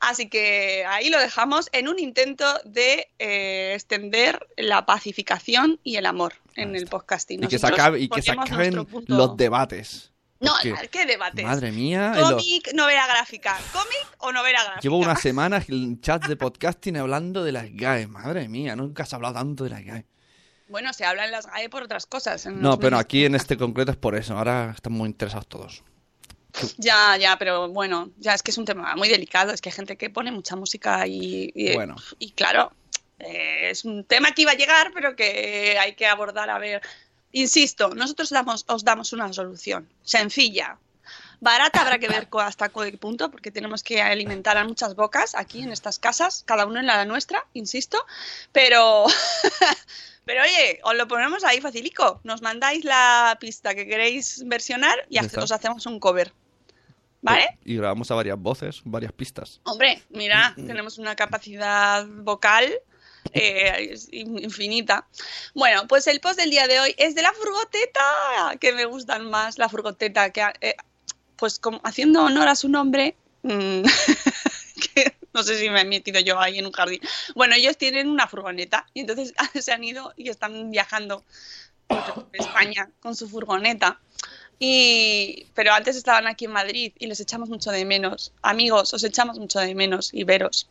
[0.00, 6.04] Así que ahí lo dejamos en un intento de eh, extender la pacificación y el
[6.04, 7.42] amor en el podcasting.
[7.44, 10.12] Y que se, Nosotros acabe- y que se ponemos acaben punto- los debates.
[10.38, 11.44] No, Porque, ¿qué debates?
[11.44, 12.12] Madre mía.
[12.20, 13.58] ¿Cómic, novela gráfica?
[13.72, 14.80] ¿Cómic o novela gráfica?
[14.82, 18.06] Llevo unas semanas en chats de podcasting hablando de las GAE.
[18.06, 20.04] Madre mía, nunca has hablado tanto de las GAE.
[20.68, 22.44] Bueno, se habla en las GAE por otras cosas.
[22.46, 24.36] No, pero aquí en este concreto es por eso.
[24.36, 25.82] Ahora están muy interesados todos.
[26.78, 29.52] Ya, ya, pero bueno, ya es que es un tema muy delicado.
[29.52, 31.96] Es que hay gente que pone mucha música y, y, Bueno.
[32.18, 32.72] y claro,
[33.18, 36.82] eh, es un tema que iba a llegar, pero que hay que abordar a ver.
[37.36, 40.78] Insisto, nosotros damos, os damos una solución sencilla.
[41.38, 45.60] Barata habrá que ver hasta qué punto, porque tenemos que alimentar a muchas bocas aquí
[45.62, 47.98] en estas casas, cada uno en la nuestra, insisto.
[48.52, 49.04] Pero,
[50.24, 52.20] pero oye, os lo ponemos ahí facilico.
[52.24, 56.32] Nos mandáis la pista que queréis versionar y hace- os hacemos un cover.
[57.20, 57.58] ¿Vale?
[57.66, 59.60] Y grabamos a varias voces, varias pistas.
[59.64, 62.72] Hombre, mira, tenemos una capacidad vocal
[63.32, 65.06] eh, infinita.
[65.54, 69.30] Bueno, pues el post del día de hoy es de la furgoteta, que me gustan
[69.30, 70.76] más la furgoteta, que eh,
[71.36, 73.82] pues como haciendo honor a su nombre, mm,
[74.94, 77.00] que no sé si me he metido yo ahí en un jardín.
[77.34, 81.24] Bueno, ellos tienen una furgoneta y entonces se han ido y están viajando
[81.86, 84.00] por España con su furgoneta.
[84.58, 88.32] Y, pero antes estaban aquí en Madrid y los echamos mucho de menos.
[88.42, 90.68] Amigos, os echamos mucho de menos y veros.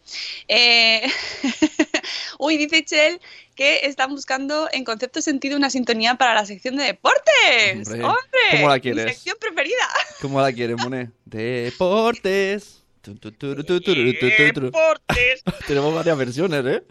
[0.48, 1.08] Eh...
[2.40, 3.22] Uy, dice Chel
[3.56, 7.88] que están buscando en concepto sentido una sintonía para la sección de deportes.
[7.88, 8.16] Hombre,
[8.52, 9.06] ¿Cómo la quieres?
[9.06, 9.88] Sección preferida.
[10.22, 11.12] ¿Cómo la quieres, Mone?
[11.26, 12.82] deportes.
[13.04, 15.44] Deportes.
[15.68, 16.84] Tenemos varias versiones, ¿eh?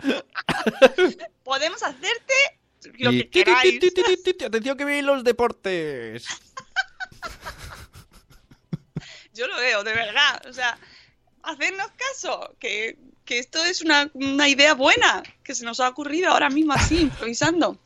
[1.42, 2.34] Podemos hacerte
[2.98, 3.80] lo que queráis.
[4.46, 6.26] Atención que vi los deportes.
[9.34, 10.42] Yo lo veo, de verdad.
[10.48, 10.78] O sea,
[11.42, 16.30] hacernos caso, que, que esto es una, una idea buena, que se nos ha ocurrido
[16.30, 17.78] ahora mismo así, improvisando.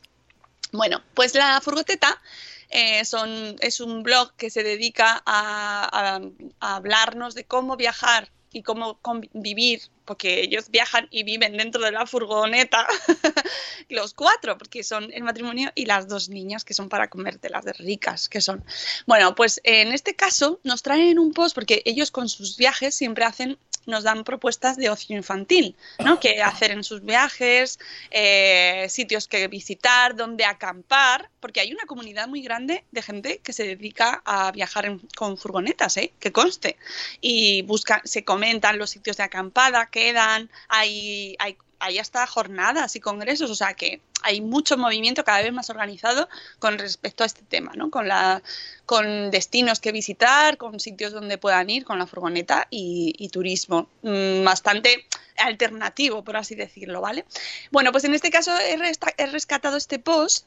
[0.71, 2.21] Bueno, pues la furgoteta
[2.69, 6.21] eh, son, es un blog que se dedica a, a-
[6.59, 11.91] a hablarnos de cómo viajar y cómo convivir, porque ellos viajan y viven dentro de
[11.91, 12.87] la furgoneta,
[13.89, 17.73] los cuatro, porque son el matrimonio y las dos niñas que son para comértelas de
[17.73, 18.63] ricas que son.
[19.05, 23.25] Bueno, pues en este caso nos traen un post porque ellos con sus viajes siempre
[23.25, 23.59] hacen,
[23.89, 26.19] nos dan propuestas de ocio infantil, ¿no?
[26.19, 27.79] Que hacer en sus viajes,
[28.11, 33.51] eh, sitios que visitar, dónde acampar, porque hay una comunidad muy grande de gente que
[33.53, 36.13] se dedica a viajar en- con furgonetas, ¿eh?
[36.19, 36.77] Que conste.
[37.21, 42.99] Y buscan, se comentan los sitios de acampada, quedan, hay, hay, hay hasta jornadas y
[42.99, 46.27] congresos, o sea que hay mucho movimiento cada vez más organizado
[46.59, 47.89] con respecto a este tema, ¿no?
[47.89, 48.43] Con la
[48.85, 53.87] con destinos que visitar, con sitios donde puedan ir, con la furgoneta y, y turismo.
[54.01, 55.05] Mm, bastante
[55.37, 57.25] alternativo, por así decirlo, ¿vale?
[57.71, 58.77] Bueno, pues en este caso he,
[59.17, 60.45] he rescatado este post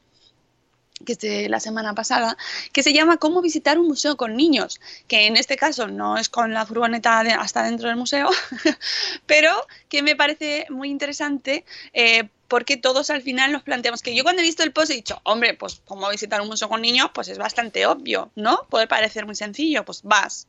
[1.04, 2.36] que es de la semana pasada,
[2.72, 6.28] que se llama Cómo visitar un museo con niños, que en este caso no es
[6.28, 8.30] con la furgoneta de- hasta dentro del museo,
[9.26, 9.50] pero
[9.88, 14.42] que me parece muy interesante eh, porque todos al final nos planteamos que yo cuando
[14.42, 17.28] he visto el post he dicho, hombre, pues cómo visitar un museo con niños, pues
[17.28, 18.66] es bastante obvio, ¿no?
[18.68, 20.46] Puede parecer muy sencillo, pues vas,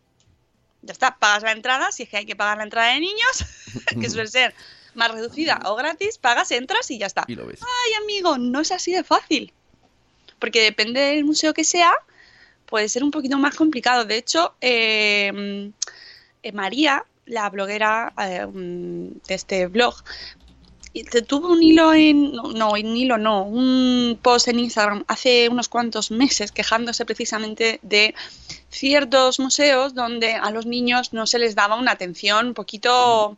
[0.82, 3.46] ya está, pagas la entrada, si es que hay que pagar la entrada de niños,
[4.02, 4.54] que suele ser
[4.96, 7.24] más reducida o gratis, pagas, entras y ya está.
[7.28, 7.62] Y lo ves.
[7.62, 9.54] Ay, amigo, no es así de fácil.
[10.44, 11.94] Porque depende del museo que sea,
[12.66, 14.04] puede ser un poquito más complicado.
[14.04, 15.72] De hecho, eh,
[16.44, 19.96] eh, María, la bloguera eh, mm, de este blog,
[21.30, 22.34] tuvo un hilo en.
[22.34, 28.14] No, un hilo no, un post en Instagram hace unos cuantos meses quejándose precisamente de
[28.68, 33.38] ciertos museos donde a los niños no se les daba una atención un poquito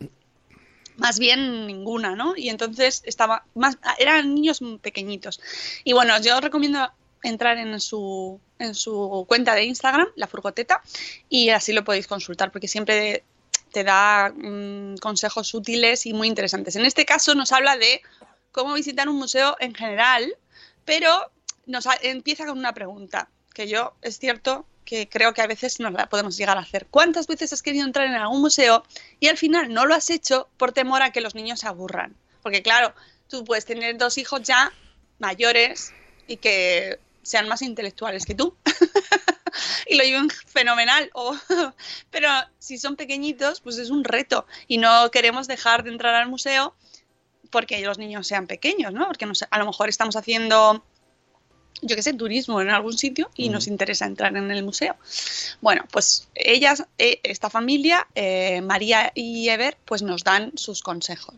[0.97, 2.35] más bien ninguna, ¿no?
[2.35, 5.41] Y entonces estaba más eran niños pequeñitos.
[5.83, 6.89] Y bueno, yo os recomiendo
[7.23, 10.81] entrar en su en su cuenta de Instagram, la furgoteta,
[11.29, 13.23] y así lo podéis consultar porque siempre
[13.71, 16.75] te da mm, consejos útiles y muy interesantes.
[16.75, 18.01] En este caso nos habla de
[18.51, 20.33] cómo visitar un museo en general,
[20.85, 21.09] pero
[21.65, 25.91] nos empieza con una pregunta que yo es cierto que creo que a veces nos
[25.91, 26.85] la podemos llegar a hacer.
[26.87, 28.83] ¿Cuántas veces has querido entrar en algún museo
[29.19, 32.15] y al final no lo has hecho por temor a que los niños se aburran?
[32.43, 32.93] Porque claro,
[33.27, 34.71] tú puedes tener dos hijos ya
[35.19, 35.91] mayores
[36.27, 38.55] y que sean más intelectuales que tú
[39.87, 41.11] y lo lleven fenomenal.
[42.11, 46.29] pero si son pequeñitos, pues es un reto y no queremos dejar de entrar al
[46.29, 46.75] museo
[47.49, 49.07] porque los niños sean pequeños, ¿no?
[49.07, 50.83] Porque no sé, a lo mejor estamos haciendo,
[51.81, 54.95] yo qué sé, turismo en algún sitio y nos interesa entrar en el museo.
[55.61, 61.35] Bueno, pues ellas, eh, esta familia, eh, María y Ever, pues nos dan sus consejos.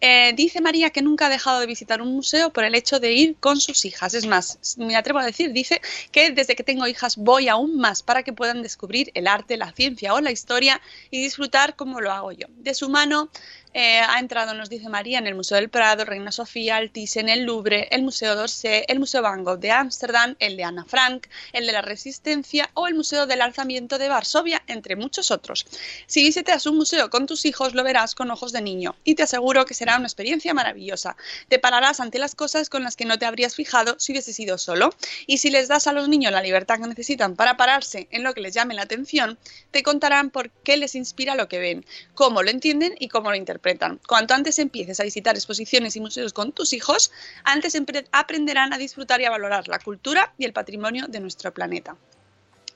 [0.00, 3.12] Eh, dice María que nunca ha dejado de visitar un museo por el hecho de
[3.12, 4.14] ir con sus hijas.
[4.14, 5.80] Es más, me atrevo a decir, dice
[6.12, 9.72] que desde que tengo hijas voy aún más para que puedan descubrir el arte, la
[9.72, 12.46] ciencia o la historia y disfrutar como lo hago yo.
[12.58, 13.30] De su mano
[13.74, 17.28] eh, ha entrado, nos dice María, en el Museo del Prado, Reina Sofía, el Thyssen,
[17.28, 21.26] el Louvre, el Museo d'Orsay, el Museo Van Gogh de Ámsterdam, el de Ana Frank,
[21.52, 25.66] el de la Resistencia o el Museo del Alzamiento de Varsovia, entre muchos otros.
[26.06, 29.24] Si visitas un museo con tus hijos, lo verás con ojos de niño y te
[29.24, 31.16] aseguro que será una experiencia maravillosa.
[31.48, 34.58] Te pararás ante las cosas con las que no te habrías fijado si hubieses ido
[34.58, 34.94] solo.
[35.26, 38.34] Y si les das a los niños la libertad que necesitan para pararse en lo
[38.34, 39.38] que les llame la atención,
[39.70, 43.36] te contarán por qué les inspira lo que ven, cómo lo entienden y cómo lo
[43.36, 44.00] interpretan.
[44.06, 47.10] Cuanto antes empieces a visitar exposiciones y museos con tus hijos,
[47.44, 47.74] antes
[48.12, 51.96] aprenderán a disfrutar y a valorar la cultura y el patrimonio de nuestro planeta.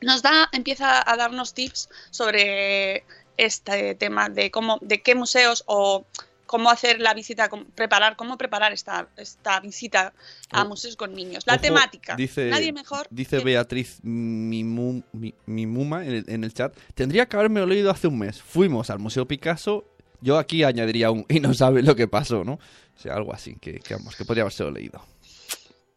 [0.01, 3.05] Nos da, empieza a darnos tips sobre
[3.37, 6.05] este tema de cómo, de qué museos o
[6.53, 10.13] cómo hacer la visita, cómo preparar, cómo preparar esta, esta visita
[10.51, 10.69] a Oh.
[10.69, 11.45] museos con niños.
[11.47, 12.15] La Ojo, temática.
[12.15, 13.07] Dice, Nadie mejor.
[13.09, 16.77] Dice que- Beatriz Mimu- Mi- Mimuma en el, en el chat.
[16.95, 18.43] Tendría que haberme leído hace un mes.
[18.43, 19.87] Fuimos al Museo Picasso.
[20.21, 22.53] Yo aquí añadiría un y no sabe lo que pasó, ¿no?
[22.97, 25.03] O sea, algo así, que, que, vamos, que podría haberse leído.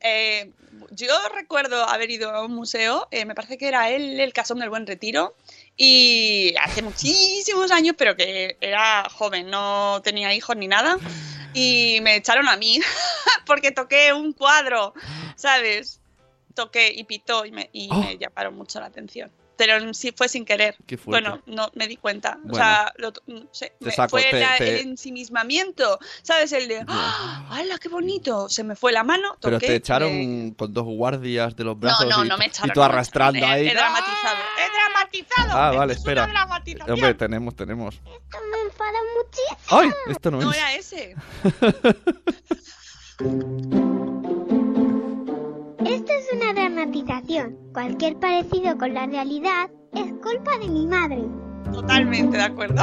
[0.00, 0.50] Eh,
[0.90, 4.58] yo recuerdo haber ido a un museo, eh, me parece que era el, el Casón
[4.58, 5.34] del Buen Retiro,
[5.76, 10.98] y hace muchísimos años, pero que era joven, no tenía hijos ni nada,
[11.54, 12.80] y me echaron a mí
[13.46, 14.94] porque toqué un cuadro,
[15.36, 16.00] ¿sabes?
[16.54, 18.02] Toqué y pitó y me, y Oh.
[18.02, 19.30] me llamaron mucho la atención.
[19.56, 20.76] Pero sí fue sin querer.
[21.04, 22.38] Bueno, no me di cuenta.
[22.44, 22.54] O Bueno.
[22.56, 25.98] sea, lo to- no sé, me- saco, fue te- la- te- el ensimismamiento.
[26.22, 26.52] ¿Sabes?
[26.52, 27.48] El de, ¡ah!
[27.50, 28.48] ¡hala, qué bonito!
[28.48, 29.36] Se me fue la mano.
[29.40, 32.38] Pero toqué, te echaron me- con dos guardias de los No, brazos no, y, no
[32.38, 32.72] me y echaron.
[32.72, 33.54] tú no me arrastrando echaron.
[33.54, 33.66] ahí.
[33.66, 34.36] He, he dramatizado.
[34.58, 35.58] He dramatizado.
[35.58, 36.24] Ah, vale, es espera.
[36.88, 37.94] Hombre, tenemos, tenemos.
[37.94, 39.58] Esto me enfada muchísimo.
[39.70, 39.90] ¡Ay!
[40.10, 40.56] Esto no, no es.
[40.56, 41.14] era ese.
[45.86, 47.56] Esto es una dramatización.
[47.72, 51.22] Cualquier parecido con la realidad es culpa de mi madre.
[51.72, 52.82] Totalmente de acuerdo.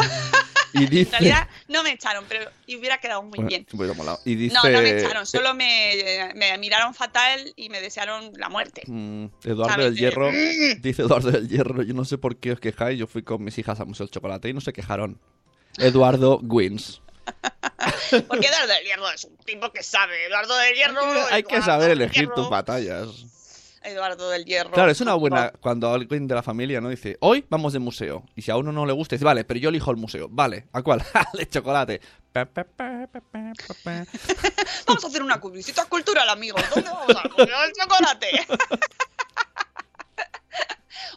[0.73, 1.12] Y En dice.
[1.12, 3.65] realidad no me echaron, pero hubiera quedado muy Bueno, bien.
[3.97, 4.19] molado.
[4.25, 4.55] Y dice.
[4.55, 8.83] No, no me echaron, solo me, me miraron fatal y me desearon la muerte.
[8.88, 9.85] Mm, Eduardo ¿Sabes?
[9.85, 10.31] del De- Hierro,
[10.81, 13.57] dice Eduardo del Hierro, yo no sé por qué os quejáis, yo fui con mis
[13.57, 15.19] hijas al Museo del Chocolate y no se quejaron.
[15.77, 17.01] Eduardo wins.
[18.27, 20.25] Porque Eduardo del Hierro es un tipo que sabe.
[20.25, 21.01] Eduardo del Hierro.
[21.31, 22.35] Hay que saber elegir Hierro.
[22.35, 23.07] tus batallas.
[23.81, 24.71] Eduardo del Hierro.
[24.71, 28.25] Claro, es una buena cuando alguien de la familia no dice, hoy vamos de museo.
[28.35, 30.27] Y si a uno no le gusta, dice, vale, pero yo elijo el museo.
[30.29, 31.03] Vale, ¿a cuál?
[31.13, 32.01] Al chocolate.
[34.85, 36.62] Vamos a hacer una visita cultural, amigos.
[36.73, 38.27] ¿Dónde vamos al Museo del Chocolate?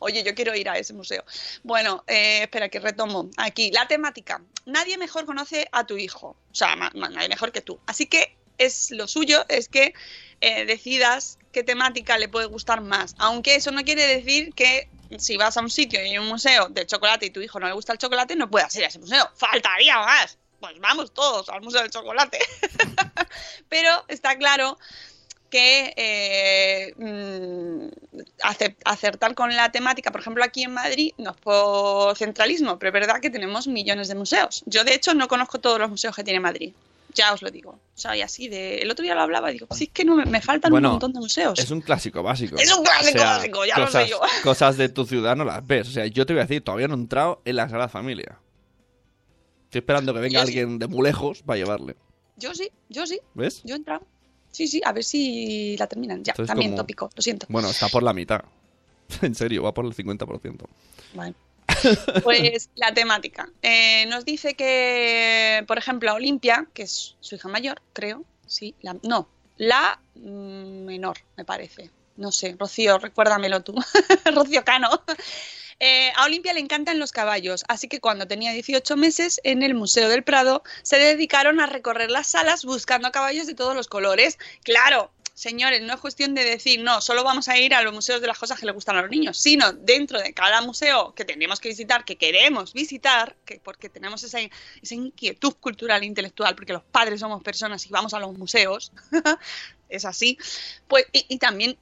[0.01, 1.25] Oye, yo quiero ir a ese museo.
[1.63, 3.31] Bueno, eh, espera que retomo.
[3.37, 4.43] Aquí, la temática.
[4.67, 6.37] Nadie mejor conoce a tu hijo.
[6.51, 7.81] O sea, nadie mejor que tú.
[7.87, 9.95] Así que es lo suyo es que
[10.41, 13.15] eh, decidas qué temática le puede gustar más.
[13.19, 16.69] Aunque eso no quiere decir que si vas a un sitio y hay un museo
[16.69, 18.99] de chocolate y tu hijo no le gusta el chocolate, no puedas ir a ese
[18.99, 19.29] museo.
[19.37, 20.39] Faltaría más.
[20.61, 22.39] Pues vamos todos al Museo del Chocolate.
[23.69, 24.79] Pero está claro
[25.53, 27.89] que eh, mm,
[28.87, 32.95] acertar con la temática, por ejemplo, aquí en Madrid, no es por centralismo, pero es
[32.95, 34.63] verdad que tenemos millones de museos.
[34.65, 36.73] Yo, de hecho, no conozco todos los museos que tiene Madrid.
[37.13, 37.79] Ya os lo digo.
[37.95, 38.79] Soy así de.
[38.79, 40.93] El otro día lo hablaba y digo, sí, es que no me, faltan Bueno, un
[40.95, 41.59] montón de museos.
[41.59, 42.57] Es un clásico básico.
[42.57, 44.21] Es un clásico O sea, básico, ya lo cosas, sé yo.
[44.43, 45.87] Cosas de tu ciudad no las ves.
[45.87, 48.39] O sea, yo te voy a decir, todavía no he entrado en la Sagrada Familia.
[49.65, 50.59] Estoy esperando que venga Yo sí.
[50.59, 51.97] alguien de muy lejos para llevarle.
[52.39, 53.61] Yo sí, yo sí, ¿Ves?
[53.65, 54.07] yo he entrado.
[54.53, 56.23] Sí, sí, a ver si la terminan.
[56.23, 57.47] Ya, Entonces, también como- tópico, lo siento.
[57.49, 58.43] Bueno, está por la mitad.
[59.23, 60.65] en serio, va por el 50%.
[61.15, 61.35] Vale.
[62.23, 63.49] Pues la temática.
[63.63, 68.75] Eh, nos dice que, por ejemplo, a Olimpia, que es su hija mayor, creo, sí,
[68.83, 71.91] la, no, la mm, menor, me parece.
[72.17, 73.75] No sé, Rocío, recuérdamelo tú.
[74.35, 74.91] Rocío Cano.
[75.85, 79.75] Eh, a Olimpia le encantan los caballos, así que cuando tenía 18 meses en el
[79.75, 84.39] Museo del Prado se dedicaron a recorrer las salas buscando caballos de todos los colores.
[84.63, 88.21] Claro, señores, no es cuestión de decir, no, solo vamos a ir a los museos
[88.21, 91.25] de las cosas que le gustan a los niños, sino dentro de cada museo que
[91.25, 94.39] tenemos que visitar, que queremos visitar, que porque tenemos esa,
[94.89, 98.93] inquietud cultural e intelectual, porque los padres somos personas y vamos a los museos,
[99.89, 100.39] es así,
[100.87, 101.77] pues, y, también,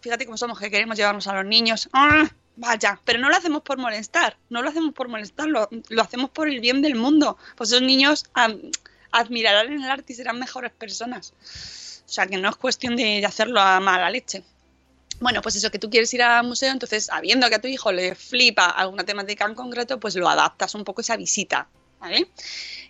[0.00, 1.90] fíjate cómo somos, que queremos llevarnos a los niños.
[1.92, 2.30] ¡Ah!
[2.56, 6.30] Vaya, pero no lo hacemos por molestar, no lo hacemos por molestar, lo, lo hacemos
[6.30, 7.38] por el bien del mundo.
[7.56, 8.26] Pues esos niños
[9.10, 11.32] admirarán el arte y serán mejores personas.
[12.06, 14.44] O sea, que no es cuestión de hacerlo a mala leche.
[15.20, 17.92] Bueno, pues eso, que tú quieres ir al museo, entonces, sabiendo que a tu hijo
[17.92, 21.68] le flipa alguna temática en concreto, pues lo adaptas un poco esa visita,
[22.02, 22.28] ¿vale?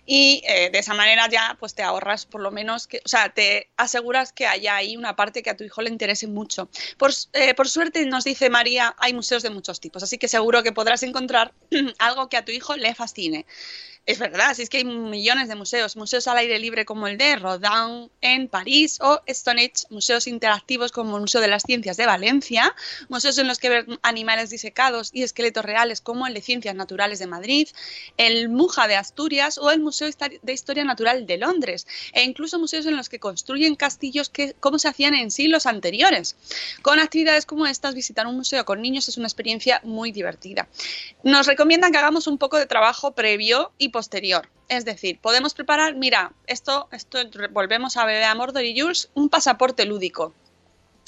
[0.05, 3.29] Y eh, de esa manera ya, pues te ahorras por lo menos, que, o sea,
[3.29, 6.67] te aseguras que haya ahí una parte que a tu hijo le interese mucho.
[6.97, 10.63] Por, eh, por suerte, nos dice María, hay museos de muchos tipos, así que seguro
[10.63, 11.53] que podrás encontrar
[11.99, 13.45] algo que a tu hijo le fascine.
[14.05, 17.17] Es verdad, si es que hay millones de museos, museos al aire libre como el
[17.17, 22.05] de Rodin en París o Stonehenge, museos interactivos como el Museo de las Ciencias de
[22.05, 22.75] Valencia,
[23.07, 27.19] museos en los que ver animales disecados y esqueletos reales como el de Ciencias Naturales
[27.19, 27.69] de Madrid,
[28.17, 30.09] el Muja de Asturias o el Museo
[30.41, 34.79] de Historia Natural de Londres, e incluso museos en los que construyen castillos que, como
[34.79, 36.35] se hacían en siglos anteriores.
[36.81, 40.67] Con actividades como estas, visitar un museo con niños es una experiencia muy divertida.
[41.23, 44.49] Nos recomiendan que hagamos un poco de trabajo previo y posterior.
[44.67, 47.19] Es decir, podemos preparar, mira, esto, esto
[47.51, 50.33] volvemos a Bebé a Mordor y Jules, un pasaporte lúdico.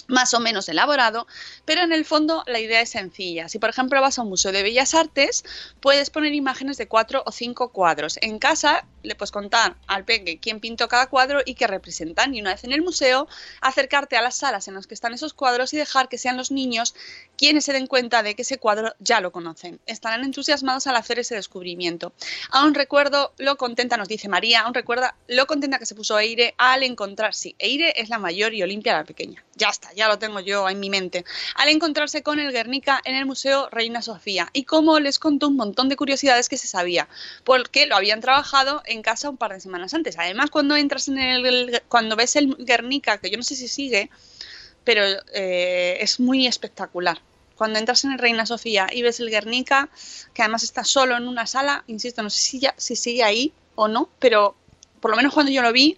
[0.07, 1.27] Más o menos elaborado,
[1.65, 3.49] pero en el fondo la idea es sencilla.
[3.49, 5.43] Si por ejemplo vas a un museo de bellas artes,
[5.79, 8.17] puedes poner imágenes de cuatro o cinco cuadros.
[8.21, 12.33] En casa le puedes contar al peque quién pintó cada cuadro y qué representan.
[12.33, 13.27] Y una vez en el museo,
[13.61, 16.51] acercarte a las salas en las que están esos cuadros y dejar que sean los
[16.51, 16.95] niños
[17.37, 19.79] quienes se den cuenta de que ese cuadro ya lo conocen.
[19.85, 22.13] Estarán entusiasmados al hacer ese descubrimiento.
[22.51, 26.55] Aún recuerdo lo contenta, nos dice María, aún recuerda lo contenta que se puso Eire
[26.57, 29.43] al encontrar, sí, Eire es la mayor y Olimpia la pequeña.
[29.55, 31.25] Ya está, ya lo tengo yo en mi mente.
[31.55, 35.55] Al encontrarse con el Guernica en el Museo Reina Sofía y cómo les contó un
[35.55, 37.07] montón de curiosidades que se sabía,
[37.43, 40.17] porque lo habían trabajado en casa un par de semanas antes.
[40.17, 44.09] Además, cuando entras en el, cuando ves el Guernica, que yo no sé si sigue,
[44.83, 47.19] pero eh, es muy espectacular.
[47.55, 49.89] Cuando entras en el Reina Sofía y ves el Guernica,
[50.33, 53.53] que además está solo en una sala, insisto, no sé si, ya, si sigue ahí
[53.75, 54.55] o no, pero
[54.99, 55.97] por lo menos cuando yo lo vi,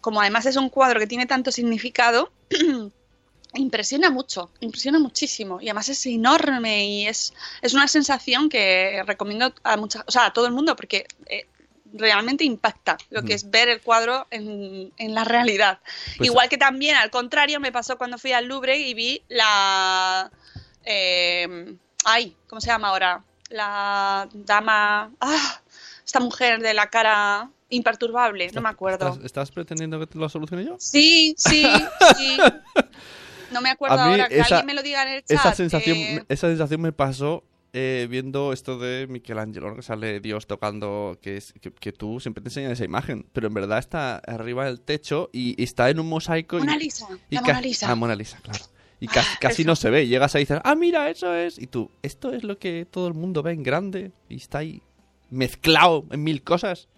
[0.00, 2.30] como además es un cuadro que tiene tanto significado,
[3.54, 7.32] impresiona mucho, impresiona muchísimo y además es enorme y es,
[7.62, 11.46] es una sensación que recomiendo a muchas, o sea, a todo el mundo porque eh,
[11.92, 15.78] realmente impacta lo que es ver el cuadro en, en la realidad.
[16.16, 20.30] Pues- Igual que también, al contrario, me pasó cuando fui al Louvre y vi la...
[20.84, 23.22] eh, ay, ¿cómo se llama ahora?
[23.50, 25.12] La dama...
[25.20, 25.60] Ah,
[26.04, 29.08] esta mujer de la cara imperturbable, no me acuerdo.
[29.08, 30.76] ¿Estás, estás pretendiendo que te lo solucione yo?
[30.78, 31.64] Sí, sí,
[32.16, 32.36] sí.
[33.52, 35.38] No me acuerdo A mí ahora, que esa- alguien me lo diga en el chat.
[35.38, 39.76] Esa sensación, eh, esa sensación me pasó eh, viendo esto de Michelangelo, ¿no?
[39.76, 43.48] que sale Dios tocando, que, es, que, que tú siempre te enseñan esa imagen, pero
[43.48, 46.56] en verdad está arriba del techo y, y está en un mosaico.
[46.56, 47.90] y- Mona Lisa, y la ca- Mona Lisa.
[47.90, 48.64] Ah, Mona Lisa, claro.
[49.00, 49.68] Y ca- casi eso.
[49.70, 50.06] no se ve.
[50.06, 51.58] Llegas ahí y dices, ah, mira, eso es.
[51.58, 54.80] Y tú, esto es lo que todo el mundo ve en grande y está ahí
[55.34, 56.88] mezclado en mil cosas.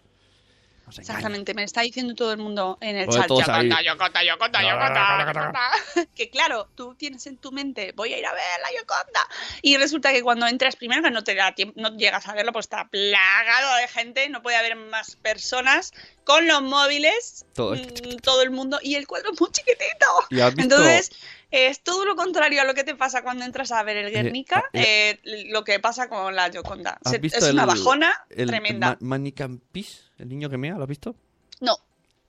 [0.88, 3.28] Exactamente, me está diciendo todo el mundo en el chat.
[3.28, 5.70] Yoconda, Yoconda, Yoconda, Yoconda.
[6.14, 9.20] Que claro, tú tienes en tu mente, voy a ir a ver la Yoconda.
[9.62, 12.52] Y resulta que cuando entras primero, que no te da tiempo, no llegas a verlo,
[12.52, 15.92] pues está plagado de gente, no puede haber más personas
[16.24, 17.74] con los móviles, Todo.
[17.74, 20.06] mm, todo el mundo, y el cuadro es muy chiquitito.
[20.30, 21.10] ¿Y has visto- Entonces,
[21.52, 24.64] es todo lo contrario a lo que te pasa cuando entras a ver el Guernica,
[24.72, 26.98] eh, eh, lo que pasa con la Yoconda.
[27.04, 28.96] ¿Has Se- visto es una el- bajona el tremenda.
[29.00, 29.18] Ma-
[29.72, 31.14] Peace, el niño que mea, ¿lo has visto?
[31.60, 31.76] No,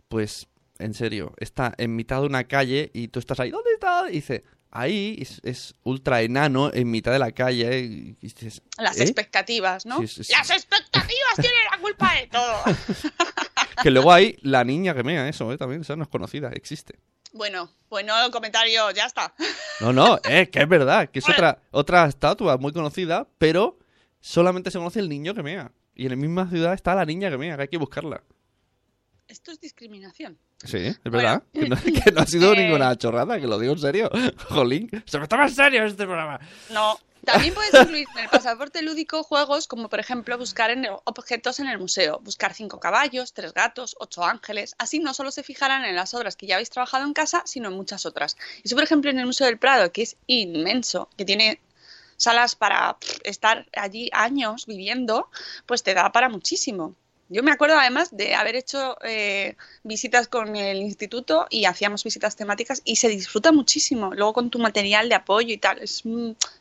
[0.10, 0.48] Pues,
[0.80, 4.06] en serio, está en mitad de una calle y tú estás ahí, ¿dónde está?
[4.10, 7.80] Y dice, ahí es, es ultra enano en mitad de la calle.
[7.80, 9.04] Y dices, las ¿eh?
[9.04, 10.00] expectativas, ¿no?
[10.00, 10.34] Sí, sí, sí.
[10.34, 12.56] Las expectativas tienen la culpa de todo.
[13.84, 15.58] Que luego hay la niña que mea, eso, ¿eh?
[15.58, 16.98] También, esa no es conocida, existe.
[17.32, 19.36] bueno, bueno, el comentario ya está.
[19.82, 23.78] No, no, eh, que es verdad, que es otra, otra estatua muy conocida, pero
[24.20, 25.72] solamente se conoce el niño que mea.
[25.98, 28.22] Y en la misma ciudad está la niña que mea, que hay que buscarla.
[29.28, 30.38] Esto es discriminación.
[30.64, 31.18] Sí, es Bueno.
[31.18, 31.44] verdad.
[31.52, 31.76] Que no,
[32.06, 32.64] que no ha sido Eh.
[32.64, 34.10] ninguna chorrada, que lo digo en serio.
[34.50, 36.40] Jolín, se me toma en serio este programa.
[36.72, 36.98] No.
[37.26, 41.68] También puedes incluir en el pasaporte lúdico juegos como, por ejemplo, buscar en objetos en
[41.68, 42.22] el museo.
[42.24, 44.76] Buscar cinco caballos, tres gatos, ocho ángeles.
[44.78, 47.68] Así no solo se fijarán en las obras que ya habéis trabajado en casa, sino
[47.68, 48.38] en muchas otras.
[48.64, 51.60] Y si, por ejemplo, en el Museo del Prado, que es inmenso, que tiene
[52.18, 55.30] salas para estar allí años viviendo,
[55.66, 56.96] pues te da para muchísimo.
[57.30, 62.38] Yo me acuerdo además de haber hecho eh, visitas con el instituto y hacíamos visitas
[62.38, 64.14] temáticas y se disfruta muchísimo.
[64.14, 66.04] Luego con tu material de apoyo y tal, es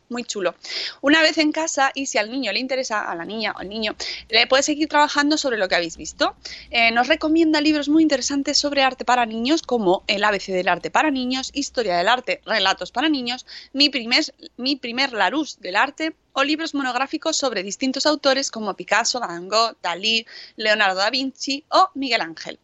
[0.09, 0.55] muy chulo.
[1.01, 3.69] Una vez en casa y si al niño le interesa, a la niña o al
[3.69, 3.97] niño,
[4.29, 6.37] le puede seguir trabajando sobre lo que habéis visto.
[6.71, 10.91] Eh, nos recomienda libros muy interesantes sobre arte para niños como El ABC del arte
[10.91, 14.25] para niños, Historia del arte, Relatos para niños, Mi primer,
[14.57, 19.77] mi primer Larousse del arte o libros monográficos sobre distintos autores como Picasso, Van Gogh,
[19.83, 20.27] Dalí,
[20.57, 22.59] Leonardo da Vinci o Miguel Ángel.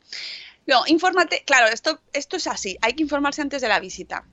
[0.67, 4.25] Luego, infórmate, claro, esto, esto es así, hay que informarse antes de la visita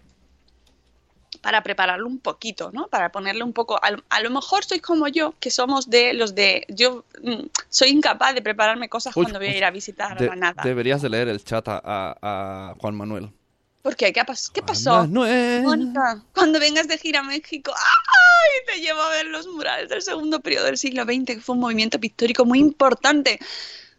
[1.41, 2.87] para prepararlo un poquito, ¿no?
[2.87, 6.13] Para ponerle un poco, a, lo- a lo mejor sois como yo, que somos de
[6.13, 9.71] los de, yo mm, soy incapaz de prepararme cosas Uy, cuando voy a ir a
[9.71, 10.61] visitar De- Granada.
[10.63, 13.29] deberías de leer el chat a, a- a Juan Manuel.
[13.81, 14.11] ¿Por qué?
[14.11, 14.91] ¿Qué, pas- qué pasó?
[14.91, 15.63] Manuel.
[15.63, 18.73] Mónica, cuando vengas de gira a México, ¡ay!
[18.75, 21.61] Te llevo a ver los murales del segundo periodo del siglo XX, que fue un
[21.61, 23.39] movimiento pictórico muy importante.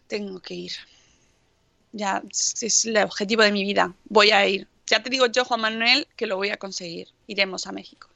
[0.07, 0.73] Tengo que ir.
[1.93, 3.93] Ya, es el objetivo de mi vida.
[4.05, 4.69] Voy a ir.
[4.91, 7.09] Ya te digo yo, Juan Manuel, que lo voy a conseguir.
[7.27, 8.09] Iremos a México.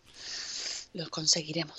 [0.92, 1.76] Lo conseguiremos.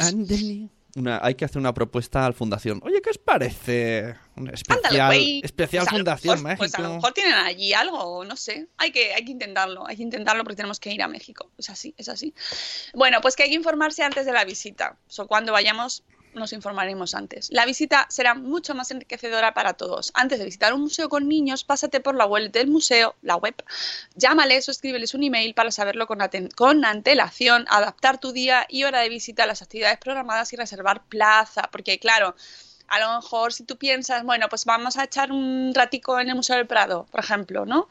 [0.97, 2.79] Una, hay que hacer una propuesta al Fundación.
[2.85, 4.15] Oye, ¿qué os parece?
[4.37, 6.57] Una especial, Ándale, especial Pues Fundación mejor- México.
[6.59, 8.69] Pues a lo mejor tienen allí algo, no sé.
[8.77, 11.51] Hay que, hay que intentarlo, hay que intentarlo porque tenemos que ir a México.
[11.57, 12.33] Es así, es así.
[12.93, 14.97] Bueno, pues que hay que informarse antes de la visita.
[15.09, 16.03] O sea, cuando vayamos,
[16.35, 17.49] nos informaremos antes.
[17.51, 20.11] La visita será mucho más enriquecedora para todos.
[20.13, 23.55] Antes de visitar un museo con niños, pásate por la web del museo, la web,
[24.15, 29.09] llámales o escríbeles un email para saberlo con, antelación, adaptar tu día y hora de
[29.09, 32.35] visita a las actividades programadas y reservar plaza, porque claro,
[32.87, 36.35] a lo mejor si tú piensas, bueno, pues vamos a echar un ratico en el
[36.35, 37.87] Museo del Prado, por ejemplo, ¿no?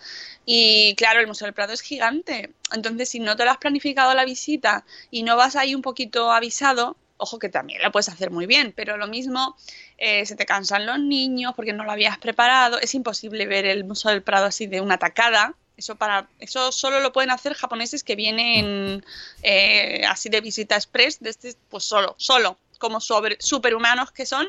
[0.47, 2.53] Y claro, el Museo del Prado es gigante.
[2.72, 6.30] Entonces, si no te lo has planificado la visita y no vas ahí un poquito
[6.30, 9.57] avisado, ojo que también lo puedes hacer muy bien, pero lo mismo,
[9.99, 12.79] eh, se te cansan los niños porque no lo habías preparado.
[12.81, 15.55] Es imposible ver el Museo del Prado así de una tacada.
[15.77, 19.05] Eso, para, eso solo lo pueden hacer japoneses que vienen
[19.43, 24.47] eh, así de visita express, de este, pues solo, solo, como sobre, superhumanos que son,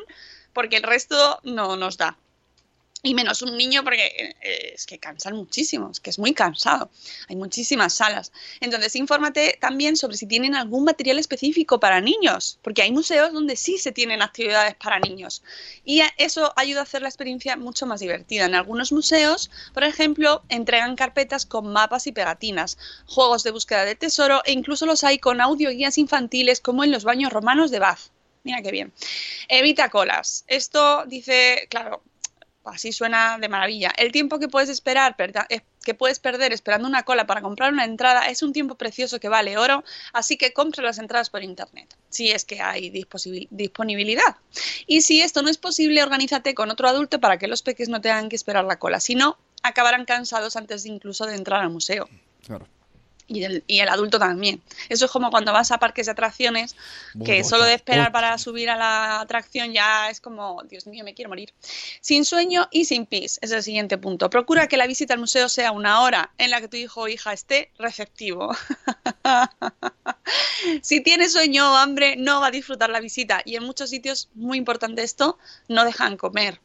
[0.52, 2.16] porque el resto no nos da.
[3.06, 6.90] Y menos un niño porque eh, es que cansan muchísimo, es que es muy cansado.
[7.28, 8.32] Hay muchísimas salas.
[8.58, 13.54] Entonces, infórmate también sobre si tienen algún material específico para niños, porque hay museos donde
[13.54, 15.44] sí se tienen actividades para niños.
[15.84, 18.46] Y eso ayuda a hacer la experiencia mucho más divertida.
[18.46, 22.76] En algunos museos, por ejemplo, entregan carpetas con mapas y pegatinas,
[23.06, 26.90] juegos de búsqueda de tesoro e incluso los hay con audio guías infantiles como en
[26.90, 28.10] los baños romanos de Bath.
[28.46, 28.92] Mira qué bien.
[29.48, 30.44] Evita colas.
[30.46, 32.02] Esto dice, claro,
[32.68, 33.92] así suena de maravilla.
[33.96, 35.16] El tiempo que puedes esperar,
[35.84, 39.28] que puedes perder esperando una cola para comprar una entrada es un tiempo precioso que
[39.28, 44.36] vale oro, así que compra las entradas por internet, si es que hay disponibilidad.
[44.86, 48.00] Y si esto no es posible, organízate con otro adulto para que los peques no
[48.00, 52.08] tengan que esperar la cola, si no, acabarán cansados antes incluso de entrar al museo.
[52.44, 52.66] Claro
[53.26, 54.62] y el, y el, adulto también.
[54.88, 56.76] Eso es como cuando vas a parques de atracciones,
[57.24, 61.14] que solo de esperar para subir a la atracción ya es como, Dios mío, me
[61.14, 61.52] quiero morir.
[62.00, 64.30] Sin sueño y sin pis, es el siguiente punto.
[64.30, 67.08] Procura que la visita al museo sea una hora en la que tu hijo o
[67.08, 68.54] hija esté receptivo.
[70.82, 73.42] si tiene sueño o hambre, no va a disfrutar la visita.
[73.44, 76.60] Y en muchos sitios, muy importante esto, no dejan comer.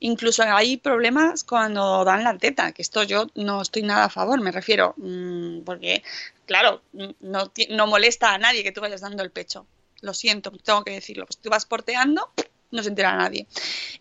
[0.00, 4.40] Incluso hay problemas cuando dan la teta, que esto yo no estoy nada a favor,
[4.40, 6.02] me refiero, mm, porque,
[6.46, 9.66] claro, no, no molesta a nadie que tú vayas dando el pecho.
[10.00, 11.26] Lo siento, tengo que decirlo.
[11.26, 12.30] Pues tú vas porteando,
[12.70, 13.46] no se entera a nadie.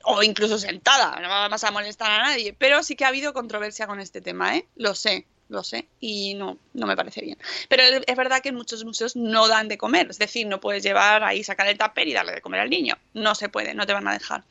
[0.03, 2.53] O incluso sentada, no vas a molestar a nadie.
[2.53, 4.67] Pero sí que ha habido controversia con este tema, ¿eh?
[4.75, 7.37] Lo sé lo sé, y no, no me parece bien.
[7.69, 11.23] Pero es verdad que muchos museos no dan de comer, es decir, no puedes llevar
[11.23, 12.97] ahí, sacar el tupper y darle de comer al niño.
[13.13, 14.43] No se puede, no te van a dejar.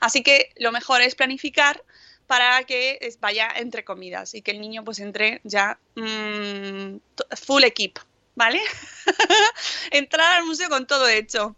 [0.00, 1.82] Así que lo mejor es planificar
[2.26, 6.96] para que vaya entre comidas y que el niño pues entre ya mm,
[7.36, 7.98] full equip,
[8.34, 8.60] ¿vale?
[9.90, 11.56] Entrar al museo con todo hecho.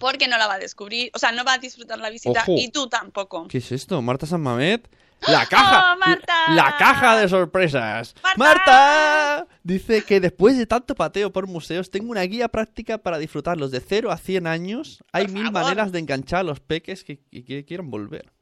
[0.00, 2.70] Porque no la va a descubrir, o sea, no va a disfrutar la visita y
[2.70, 3.46] tú tampoco.
[3.46, 4.00] ¿Qué es esto?
[4.00, 4.88] Marta San Mamet
[5.28, 5.94] la caja.
[5.94, 8.14] ¡Oh, la caja de sorpresas.
[8.36, 9.46] ¡Marta!
[9.62, 13.80] Dice que después de tanto pateo por museos, tengo una guía práctica para disfrutarlos de
[13.80, 15.04] 0 a 100 años.
[15.12, 17.18] Hay mil maneras de enganchar a los peques que,
[17.66, 18.32] quieran volver.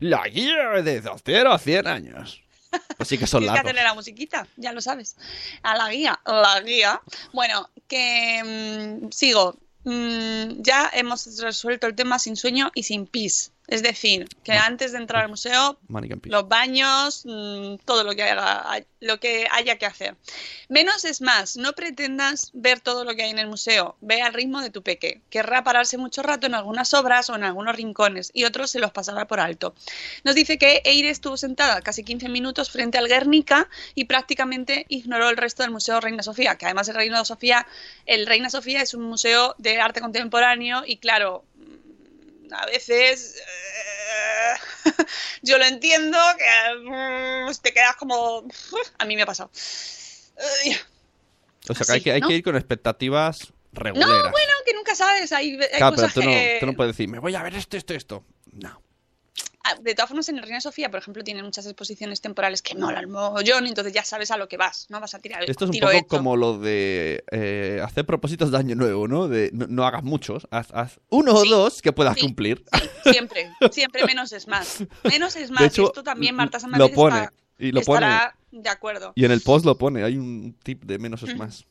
[0.00, 2.42] La guía de 0 a 100 años.
[2.98, 3.62] Así que son Tienes largos.
[3.62, 5.16] que hacerle la musiquita, ya lo sabes.
[5.62, 7.00] A la guía, la guía.
[7.32, 9.56] Bueno, que mm, sigo.
[9.84, 13.52] Mm, ya hemos resuelto el tema sin sueño y sin pis.
[13.66, 15.78] Es decir, que antes de entrar al museo,
[16.24, 20.16] los baños, mm, todo lo que, haya, lo que haya que hacer.
[20.68, 24.34] Menos es más, no pretendas ver todo lo que hay en el museo, ve al
[24.34, 25.22] ritmo de tu peque.
[25.30, 28.92] Querrá pararse mucho rato en algunas obras o en algunos rincones y otros se los
[28.92, 29.74] pasará por alto.
[30.24, 35.30] Nos dice que Eire estuvo sentada casi 15 minutos frente al Guernica y prácticamente ignoró
[35.30, 37.66] el resto del Museo Reina Sofía, que además el Reina Sofía,
[38.04, 41.44] el Reina Sofía es un museo de arte contemporáneo y claro,
[42.52, 44.54] a veces eh,
[45.42, 46.44] yo lo entiendo, que
[46.90, 48.46] mm, te quedas como...
[48.98, 49.50] A mí me ha pasado.
[51.68, 54.24] o sea, que hay, que, ir con expectativas regulares.
[54.24, 55.32] No, bueno, que nunca sabes.
[55.32, 56.30] Hay, claro, pero tú, no,
[56.60, 58.24] tú no puedes decir, me voy a ver esto, esto, esto.
[58.52, 58.83] No.
[59.66, 62.74] Ah, de todas formas, en el Reina Sofía, por ejemplo, tienen muchas exposiciones temporales que
[62.74, 65.00] molan mogollón, entonces ya sabes a lo que vas, ¿no?
[65.00, 68.58] Vas a tirar el Esto es un poco como lo de eh, hacer propósitos de
[68.58, 69.26] año nuevo, ¿no?
[69.26, 72.62] De no, hagas muchos, haz, uno o dos que puedas cumplir.
[73.10, 74.84] siempre, siempre menos es más.
[75.02, 75.76] Menos es más.
[75.78, 77.28] y esto también Marta San lo pone,
[77.58, 79.12] y lo estará de acuerdo.
[79.14, 81.64] Y en el post lo pone, hay un tip de menos es más.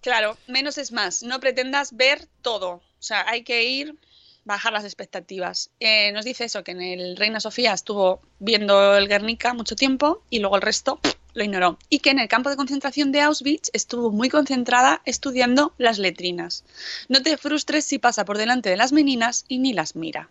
[0.00, 1.22] Claro, menos es más.
[1.24, 2.74] No pretendas ver todo.
[2.74, 3.98] O sea, hay que ir
[4.44, 5.70] bajar las expectativas.
[5.80, 10.22] Eh, nos dice eso, que en el Reina Sofía estuvo viendo el Guernica mucho tiempo
[10.30, 11.00] y luego el resto
[11.34, 11.78] lo ignoró.
[11.88, 16.64] Y que en el campo de concentración de Auschwitz estuvo muy concentrada estudiando las letrinas.
[17.08, 20.30] No te frustres si pasa por delante de las meninas y ni las mira.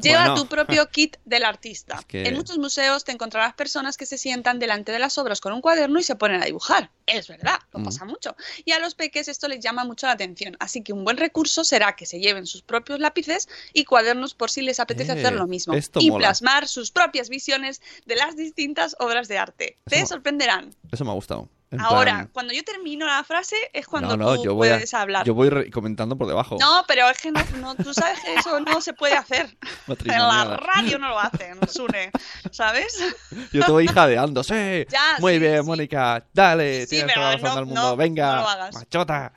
[0.00, 0.34] Lleva Bueno.
[0.34, 1.96] tu propio kit del artista.
[2.00, 5.40] Es que- En muchos museos te encontrarás personas que se sientan delante de las obras
[5.40, 6.90] con un cuaderno y se ponen a dibujar.
[7.06, 7.84] Es verdad, lo Mm.
[7.84, 8.36] pasa mucho.
[8.64, 10.56] Y a los peques esto les llama mucho la atención.
[10.60, 14.50] Así que un buen recurso será que se lleven sus propios lápices y cuadernos por
[14.50, 15.74] si les apetece Eh, hacer lo mismo.
[15.98, 16.28] y mola.
[16.28, 19.76] plasmar sus propias visiones de las distintas obras de arte.
[19.88, 20.74] Te sorprenderán.
[20.92, 21.48] Eso me ha gustado.
[21.72, 24.68] En Ahora, plan- cuando yo termino la frase es cuando no, no, tú yo voy,
[24.68, 25.24] a- puedes hablar.
[25.26, 26.56] yo voy comentando por debajo.
[26.60, 29.56] No, pero es que no, no- tú sabes que eso no se puede hacer.
[30.04, 32.12] En la radio no lo hacen, Sune,
[32.52, 32.98] ¿sabes?
[33.52, 34.44] Yo te voy jadeando.
[34.44, 34.86] ¡Sí!
[34.88, 35.66] Ya, Muy sí, bien, sí.
[35.66, 36.24] Mónica.
[36.32, 37.96] Dale, Sí, tienes toda la razón del mundo.
[37.96, 39.32] Venga, machota.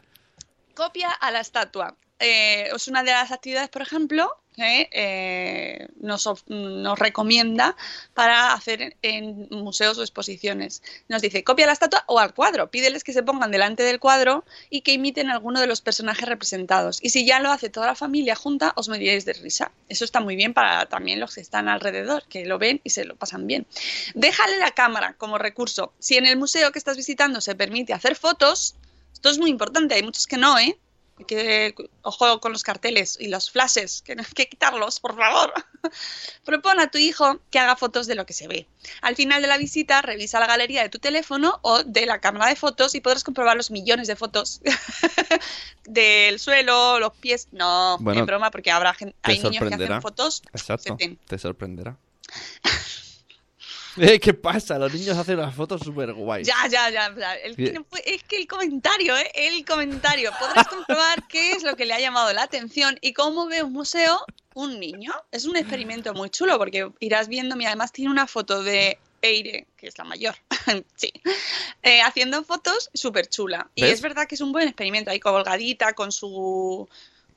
[0.75, 1.95] Copia a la estatua.
[2.19, 4.30] Eh, es una de las actividades, por ejemplo,
[4.62, 7.76] eh, nos, nos recomienda
[8.14, 10.82] para hacer en museos o exposiciones.
[11.07, 12.70] Nos dice, copia la estatua o al cuadro.
[12.70, 16.99] Pídeles que se pongan delante del cuadro y que imiten alguno de los personajes representados.
[17.01, 19.72] Y si ya lo hace toda la familia junta, os mediréis de risa.
[19.88, 23.05] Eso está muy bien para también los que están alrededor, que lo ven y se
[23.05, 23.66] lo pasan bien.
[24.16, 25.93] Déjale la cámara como recurso.
[25.99, 28.76] Si en el museo que estás visitando se permite hacer fotos,
[29.14, 30.78] esto es muy importante, hay muchos que no, ¿eh?
[31.28, 35.53] Que, ojo con los carteles y los flashes, que no hay que quitarlos, por favor.
[36.45, 38.67] Propon a tu hijo que haga fotos de lo que se ve.
[39.01, 42.47] Al final de la visita, revisa la galería de tu teléfono o de la cámara
[42.47, 44.61] de fotos y podrás comprobar los millones de fotos
[45.86, 47.47] del suelo, los pies.
[47.51, 50.41] No, Bueno, broma, porque habrá gen- te hay niños que hacen fotos.
[50.53, 50.97] Exacto.
[51.28, 51.97] Te sorprenderá.
[54.00, 54.80] Eh, ¿Qué pasa?
[54.80, 56.47] Los niños hacen las fotos súper guays.
[56.47, 57.08] Ya, ya, ya.
[57.36, 57.52] El
[58.06, 59.32] es que el comentario, ¿eh?
[59.34, 60.32] El comentario.
[60.39, 63.74] Podrás comprobar qué es lo que le ha llamado la atención y cómo ve un
[63.74, 65.14] museo un niño.
[65.32, 69.68] Es un experimento muy chulo porque irás viendo, mira, además tiene una foto de Eire,
[69.78, 70.36] que es la mayor,
[70.95, 71.12] sí,
[71.84, 73.70] eh, haciendo fotos súper chula.
[73.76, 73.95] Y ¿Ves?
[73.95, 76.88] es verdad que es un buen experimento, ahí colgadita con su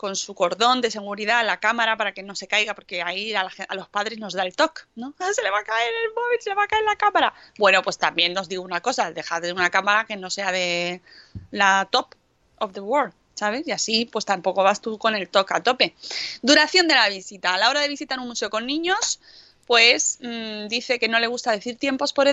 [0.02, 3.46] con su cordón de seguridad, la cámara para que no se caiga, porque ahí a,
[3.68, 5.14] a los padres nos da el toque, ¿no?
[5.32, 7.32] Se le va a caer el móvil, se le va a caer la cámara.
[7.56, 11.02] Bueno, pues también os digo una cosa, dejad de una cámara que no sea de
[11.52, 12.16] la top
[12.58, 13.62] of the world, ¿sabes?
[13.68, 15.94] Y así pues tampoco vas tú con el toque a tope.
[16.42, 17.54] Duración de la visita.
[17.54, 19.20] A la hora de visitar un museo con niños,
[19.66, 22.26] pues mm, dice que no le gusta decir tiempos por,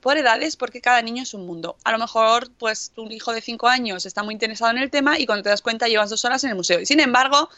[0.00, 1.76] por edades porque cada niño es un mundo.
[1.84, 5.18] A lo mejor, pues tu hijo de 5 años está muy interesado en el tema
[5.18, 6.80] y cuando te das cuenta llevas dos horas en el museo.
[6.80, 7.48] Y sin embargo,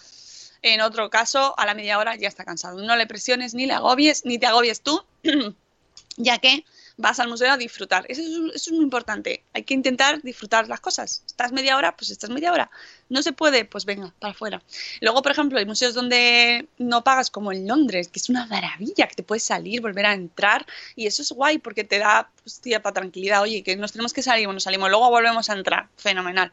[0.63, 2.81] en otro caso, a la media hora ya está cansado.
[2.81, 5.05] No le presiones ni le agobies, ni te agobies tú,
[6.17, 6.65] ya que
[6.99, 8.05] vas al museo a disfrutar.
[8.09, 8.21] Eso
[8.53, 9.45] es, muy importante.
[9.55, 11.23] Hay que intentar disfrutar las cosas.
[11.27, 12.71] Estás media hora, pues estás media hora.
[13.09, 14.63] No se puede, pues venga, para afuera.
[15.01, 19.07] Luego, por ejemplo, hay museos donde no pagas, como en Londres, que es una maravilla,
[19.07, 20.67] que te puedes salir, volver a entrar.
[20.97, 23.43] Y eso es guay porque te da, pues, tía, para tranquilidad.
[23.43, 25.89] Oye, que nos tenemos que salir, bueno, salimos, luego volvemos a entrar.
[25.97, 26.53] Fenomenal.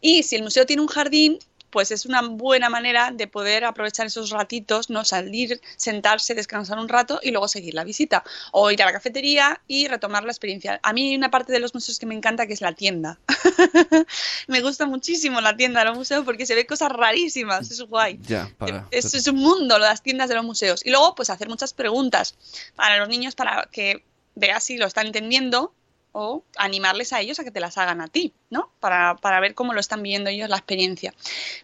[0.00, 1.38] Y si el museo tiene un jardín,
[1.74, 6.88] pues es una buena manera de poder aprovechar esos ratitos, no salir, sentarse, descansar un
[6.88, 8.22] rato y luego seguir la visita.
[8.52, 10.78] O ir a la cafetería y retomar la experiencia.
[10.84, 13.18] A mí hay una parte de los museos que me encanta que es la tienda.
[14.46, 18.20] me gusta muchísimo la tienda de los museos porque se ve cosas rarísimas, es guay.
[18.22, 18.86] Ya, para.
[18.92, 20.86] Es, es un mundo las tiendas de los museos.
[20.86, 22.36] Y luego, pues hacer muchas preguntas
[22.76, 24.04] para los niños para que
[24.36, 25.74] veas si lo están entendiendo
[26.16, 28.70] o animarles a ellos a que te las hagan a ti, ¿no?
[28.78, 31.12] Para, para ver cómo lo están viendo ellos la experiencia.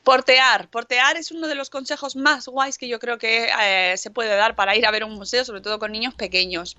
[0.02, 0.68] Portear.
[0.68, 4.34] Portear es uno de los consejos más guays que yo creo que eh, se puede
[4.34, 6.76] dar para ir a ver un museo, sobre todo con niños pequeños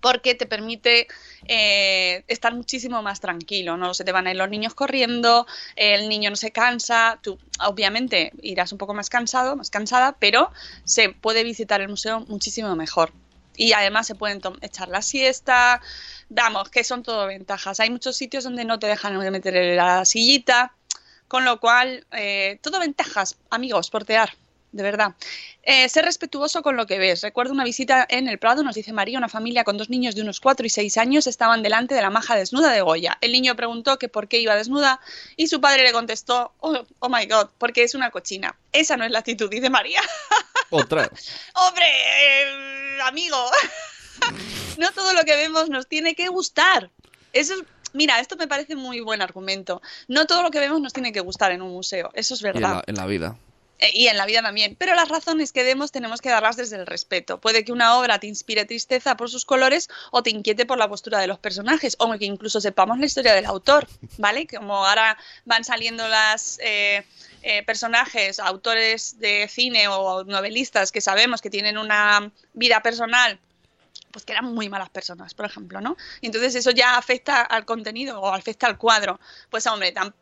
[0.00, 1.06] porque te permite
[1.46, 6.08] eh, estar muchísimo más tranquilo, no se te van a ir los niños corriendo, el
[6.08, 10.50] niño no se cansa, tú obviamente irás un poco más cansado, más cansada, pero
[10.84, 13.12] se puede visitar el museo muchísimo mejor.
[13.60, 15.82] Y además se pueden echar la siesta,
[16.30, 17.78] vamos, que son todo ventajas.
[17.78, 20.72] Hay muchos sitios donde no te dejan meter la sillita,
[21.28, 24.30] con lo cual, eh, todo ventajas, amigos, portear,
[24.72, 25.14] de verdad.
[25.62, 27.22] Eh, ser respetuoso con lo que ves.
[27.22, 30.22] Recuerdo una visita en el Prado, nos dice María, una familia con dos niños de
[30.22, 33.18] unos 4 y 6 años estaban delante de la maja desnuda de Goya.
[33.20, 35.00] El niño preguntó que por qué iba desnuda
[35.36, 38.56] y su padre le contestó, oh, oh my god, porque es una cochina.
[38.72, 40.00] Esa no es la actitud, dice María.
[40.70, 41.10] Otra.
[41.54, 43.36] Hombre, eh, amigo,
[44.78, 46.90] no todo lo que vemos nos tiene que gustar.
[47.32, 49.82] Eso es, mira, esto me parece muy buen argumento.
[50.08, 52.52] No todo lo que vemos nos tiene que gustar en un museo, eso es en
[52.52, 52.74] verdad.
[52.74, 53.36] la, en la vida.
[53.80, 54.76] Eh, Y en la vida también.
[54.76, 57.40] Pero las razones que demos tenemos que darlas desde el respeto.
[57.40, 60.88] Puede que una obra te inspire tristeza por sus colores o te inquiete por la
[60.88, 64.46] postura de los personajes, o que incluso sepamos la historia del autor, ¿vale?
[64.46, 67.04] Como ahora van saliendo las eh,
[67.42, 73.38] eh, personajes, autores de cine o novelistas que sabemos que tienen una vida personal
[74.12, 75.96] pues que eran muy malas personas, por ejemplo, ¿no?
[76.20, 79.20] Entonces eso ya afecta al contenido o afecta al cuadro.
[79.50, 80.12] Pues hombre, tam-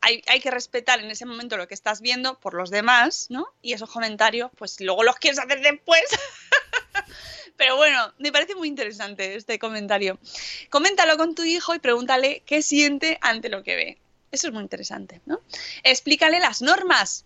[0.00, 3.48] hay, que respetar en ese momento lo que estás viendo por los demás, ¿no?
[3.62, 6.04] Y esos comentarios, pues luego los quieres hacer después.
[7.56, 10.18] Pero bueno, me parece muy interesante este comentario.
[10.70, 13.98] Coméntalo con tu hijo y pregúntale qué siente ante lo que ve.
[14.30, 15.40] Eso es muy interesante, ¿no?
[15.82, 17.24] Explícale las normas.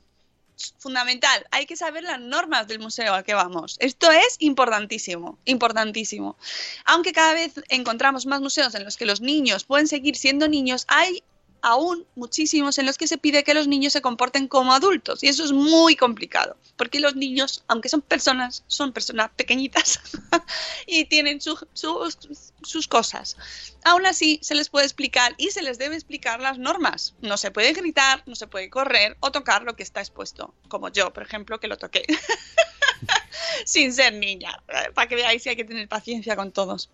[0.79, 3.77] Fundamental, hay que saber las normas del museo al que vamos.
[3.81, 6.37] Esto es importantísimo, importantísimo.
[6.85, 10.85] Aunque cada vez encontramos más museos en los que los niños pueden seguir siendo niños,
[10.87, 11.25] hay
[11.63, 15.29] aún muchísimos en los que se pide que los niños se comporten como adultos y
[15.29, 20.01] eso es muy complicado porque los niños, aunque son personas, son personas pequeñitas
[20.87, 23.37] y tienen sus cosas.
[23.85, 27.13] Aún así, se les puede explicar y se les debe explicar las normas.
[27.21, 30.89] No se puede gritar, no se puede correr o tocar lo que está expuesto, como
[30.89, 32.05] yo, por ejemplo, que lo toqué
[33.67, 34.63] sin ser niña,
[34.95, 36.89] para que veáis si hay que tener paciencia con todos.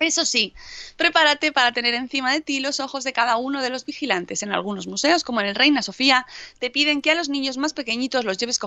[0.00, 0.54] Eso sí,
[0.96, 4.42] prepárate para tener encima de ti los ojos de cada uno de los vigilantes.
[4.42, 6.26] En algunos museos, como en el Reina Sofía,
[6.58, 8.58] te piden que a los niños más pequeñitos los lleves,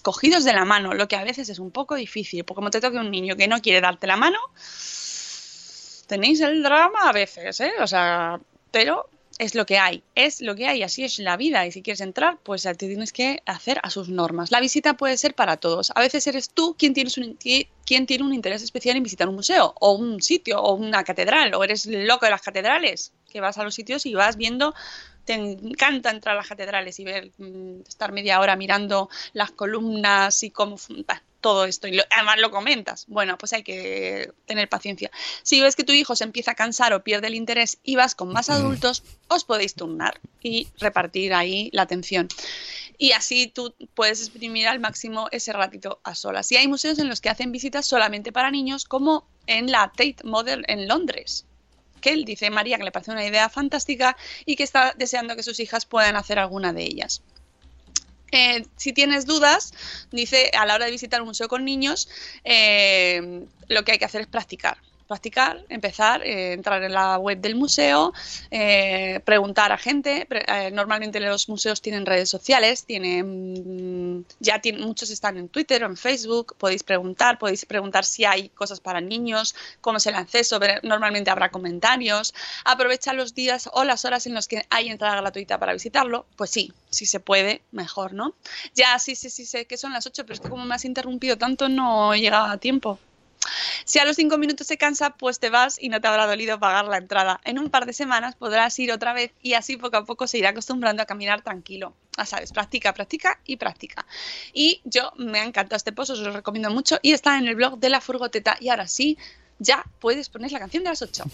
[0.00, 2.80] cogidos de la mano, lo que a veces es un poco difícil, porque como te
[2.80, 4.38] toque un niño que no quiere darte la mano,
[6.06, 7.72] tenéis el drama a veces, ¿eh?
[7.78, 8.40] O sea,
[8.70, 11.82] pero es lo que hay, es lo que hay, así es la vida y si
[11.82, 14.50] quieres entrar, pues te tienes que hacer a sus normas.
[14.50, 15.92] La visita puede ser para todos.
[15.94, 17.38] A veces eres tú quien, tienes un,
[17.86, 21.54] quien tiene un interés especial en visitar un museo o un sitio o una catedral
[21.54, 24.74] o eres loco de las catedrales, que vas a los sitios y vas viendo
[25.24, 30.42] te encanta entrar a las catedrales y ver mm, estar media hora mirando las columnas
[30.42, 30.78] y cómo
[31.40, 33.04] todo esto y además lo comentas.
[33.06, 35.10] Bueno, pues hay que tener paciencia.
[35.42, 38.14] Si ves que tu hijo se empieza a cansar o pierde el interés y vas
[38.14, 42.28] con más adultos, os podéis turnar y repartir ahí la atención.
[42.96, 46.50] Y así tú puedes exprimir al máximo ese ratito a solas.
[46.50, 50.16] Y hay museos en los que hacen visitas solamente para niños, como en la Tate
[50.24, 51.44] Modern en Londres
[52.00, 55.42] que él dice María que le parece una idea fantástica y que está deseando que
[55.42, 57.22] sus hijas puedan hacer alguna de ellas.
[58.32, 59.72] Eh, si tienes dudas,
[60.10, 62.08] dice a la hora de visitar un museo con niños,
[62.44, 64.78] eh, lo que hay que hacer es practicar
[65.08, 68.12] practicar, empezar, eh, entrar en la web del museo,
[68.50, 70.28] eh, preguntar a gente.
[70.30, 75.86] Eh, normalmente los museos tienen redes sociales, tienen, ya tienen, muchos están en Twitter o
[75.86, 76.54] en Facebook.
[76.58, 80.60] Podéis preguntar, podéis preguntar si hay cosas para niños, cómo es el acceso.
[80.82, 82.34] Normalmente habrá comentarios.
[82.64, 86.26] Aprovecha los días o las horas en los que hay entrada gratuita para visitarlo.
[86.36, 88.34] Pues sí, si se puede, mejor, ¿no?
[88.74, 90.84] Ya sí, sí, sí, sé que son las 8, pero es que como me has
[90.84, 92.98] interrumpido tanto no he llegado a tiempo.
[93.84, 96.58] Si a los cinco minutos se cansa, pues te vas y no te habrá dolido
[96.58, 97.40] pagar la entrada.
[97.44, 100.38] En un par de semanas podrás ir otra vez y así poco a poco se
[100.38, 101.94] irá acostumbrando a caminar tranquilo.
[102.16, 104.06] Ya sabes, practica, practica y practica.
[104.52, 107.54] Y yo me ha encantado este post, os lo recomiendo mucho y está en el
[107.54, 108.56] blog de la furgoteta.
[108.60, 109.16] Y ahora sí,
[109.58, 111.24] ya puedes poner la canción de las 8.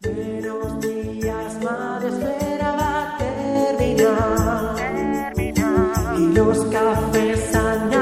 [0.00, 4.73] Buenos días, madre, espera, terminar
[6.32, 7.93] los cafés han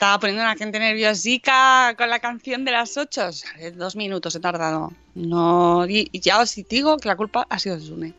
[0.00, 3.28] estaba poniendo una gente nerviosica con la canción de las ocho.
[3.74, 4.94] Dos minutos he tardado.
[5.14, 8.14] No, ya os digo que la culpa ha sido de Sune.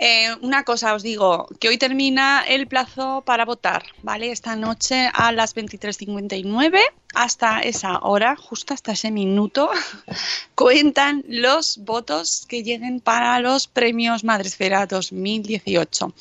[0.00, 4.32] Eh, una cosa os digo, que hoy termina el plazo para votar, ¿vale?
[4.32, 6.80] Esta noche a las 23.59
[7.14, 9.70] hasta esa hora, justo hasta ese minuto,
[10.54, 16.14] cuentan los votos que lleguen para los premios Madresfera 2018.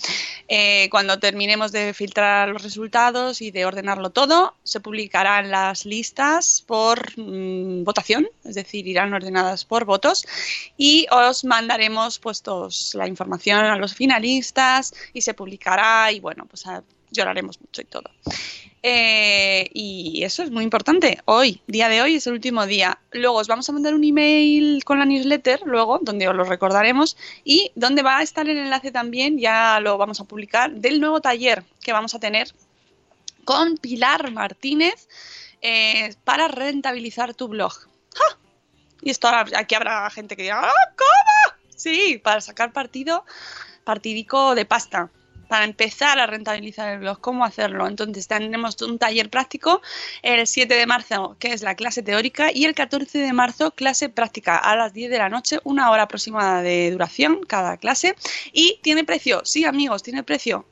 [0.48, 6.64] Eh, cuando terminemos de filtrar los resultados y de ordenarlo todo, se publicarán las listas
[6.66, 10.26] por mm, votación, es decir, irán ordenadas por votos
[10.78, 16.66] y os mandaremos puestos la información a los finalistas y se publicará y bueno, pues
[16.68, 18.10] a- lloraremos mucho y todo.
[18.84, 21.20] Eh, y eso es muy importante.
[21.26, 22.98] Hoy, día de hoy, es el último día.
[23.12, 27.16] Luego os vamos a mandar un email con la newsletter, luego, donde os lo recordaremos,
[27.44, 31.22] y donde va a estar el enlace también, ya lo vamos a publicar, del nuevo
[31.22, 32.54] taller que vamos a tener
[33.46, 35.08] con Pilar Martínez
[35.62, 37.74] eh, para rentabilizar tu blog.
[39.04, 41.58] Y esto aquí habrá gente que diga, "Ah, ¿cómo?
[41.76, 43.26] Sí, para sacar partido,
[43.84, 45.10] partidico de pasta
[45.52, 47.86] para empezar a rentabilizar el blog, cómo hacerlo.
[47.86, 49.82] Entonces tendremos un taller práctico
[50.22, 54.08] el 7 de marzo, que es la clase teórica, y el 14 de marzo, clase
[54.08, 58.16] práctica a las 10 de la noche, una hora aproximada de duración cada clase.
[58.54, 60.66] Y tiene precio, sí amigos, tiene precio.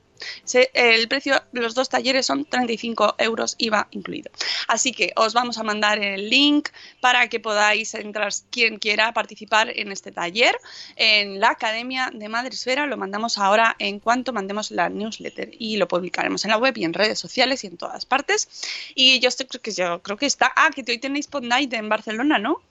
[0.44, 4.32] Se- el precio de los dos talleres son 35 euros IVA incluido.
[4.68, 6.70] Así que os vamos a mandar el link
[7.02, 10.56] para que podáis entrar quien quiera participar en este taller
[10.96, 12.86] en la Academia de Madresfera.
[12.86, 16.84] Lo mandamos ahora en cuanto mandemos la newsletter y lo publicaremos en la web y
[16.84, 18.48] en redes sociales y en todas partes.
[18.96, 20.52] Y yo estoy, creo que yo creo que está.
[20.56, 22.62] Ah, que hoy tenéis Pod Night en Barcelona, ¿no?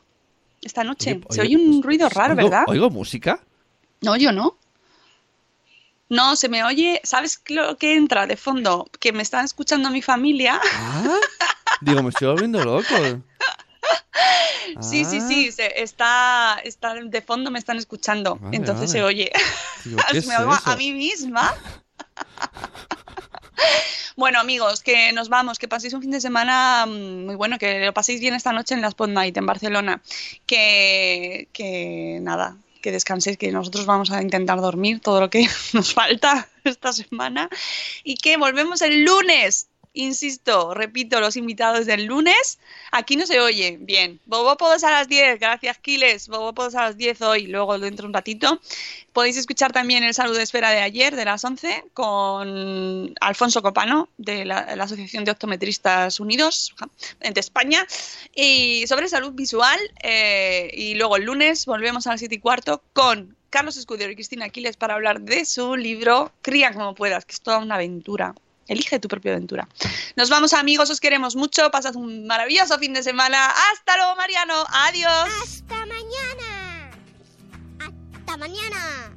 [0.62, 1.12] Esta noche.
[1.12, 2.64] Oye, Se oye, oye un ruido raro, ¿Oigo- ¿verdad?
[2.68, 3.40] ¿Oigo música?
[4.00, 4.56] No, yo no.
[6.08, 8.88] No, se me oye, ¿sabes lo que entra de fondo?
[8.98, 10.60] Que me están escuchando mi familia.
[10.74, 11.18] Ah,
[11.82, 12.94] digo, me estoy volviendo loco.
[14.82, 18.36] Sí, sí, Ah, sí, se- está, está de fondo, me están escuchando.
[18.36, 19.00] Vale, Entonces vale.
[19.00, 19.32] se oye.
[19.84, 21.52] Digo, ¿qué es me oigo a mí misma.
[24.16, 27.84] Bueno, amigos, que nos vamos, que paséis un fin de semana mm, muy bueno, que
[27.86, 30.02] lo paséis bien esta noche en la Spot Night en Barcelona.
[30.44, 35.92] Que, que nada, que descanséis, que nosotros vamos a intentar dormir todo lo que nos
[35.94, 37.48] falta esta semana
[38.04, 39.68] y que volvemos el lunes.
[39.94, 42.58] Insisto, repito, los invitados del lunes,
[42.92, 43.78] aquí no se oye.
[43.80, 48.08] Bien, Bobópodos a las 10, gracias Kiles, Bobópodos a las 10 hoy, luego dentro de
[48.08, 48.60] un ratito.
[49.12, 54.08] Podéis escuchar también el saludo de espera de ayer, de las 11, con Alfonso Copano,
[54.18, 56.74] de la, la Asociación de Optometristas Unidos
[57.20, 57.86] de España,
[58.34, 59.78] y sobre salud visual.
[60.02, 64.14] eh, y luego el lunes volvemos a las 7 y cuarto con Carlos Escudero y
[64.14, 68.34] Cristina Aquiles para hablar de su libro Cría como puedas, que es toda una aventura.
[68.68, 69.66] Elige tu propia aventura.
[70.14, 73.50] Nos vamos amigos, os queremos mucho, pasad un maravilloso fin de semana.
[73.72, 75.28] Hasta luego Mariano, adiós.
[75.42, 76.90] ¡Hasta mañana!
[77.80, 79.16] ¡Hasta mañana!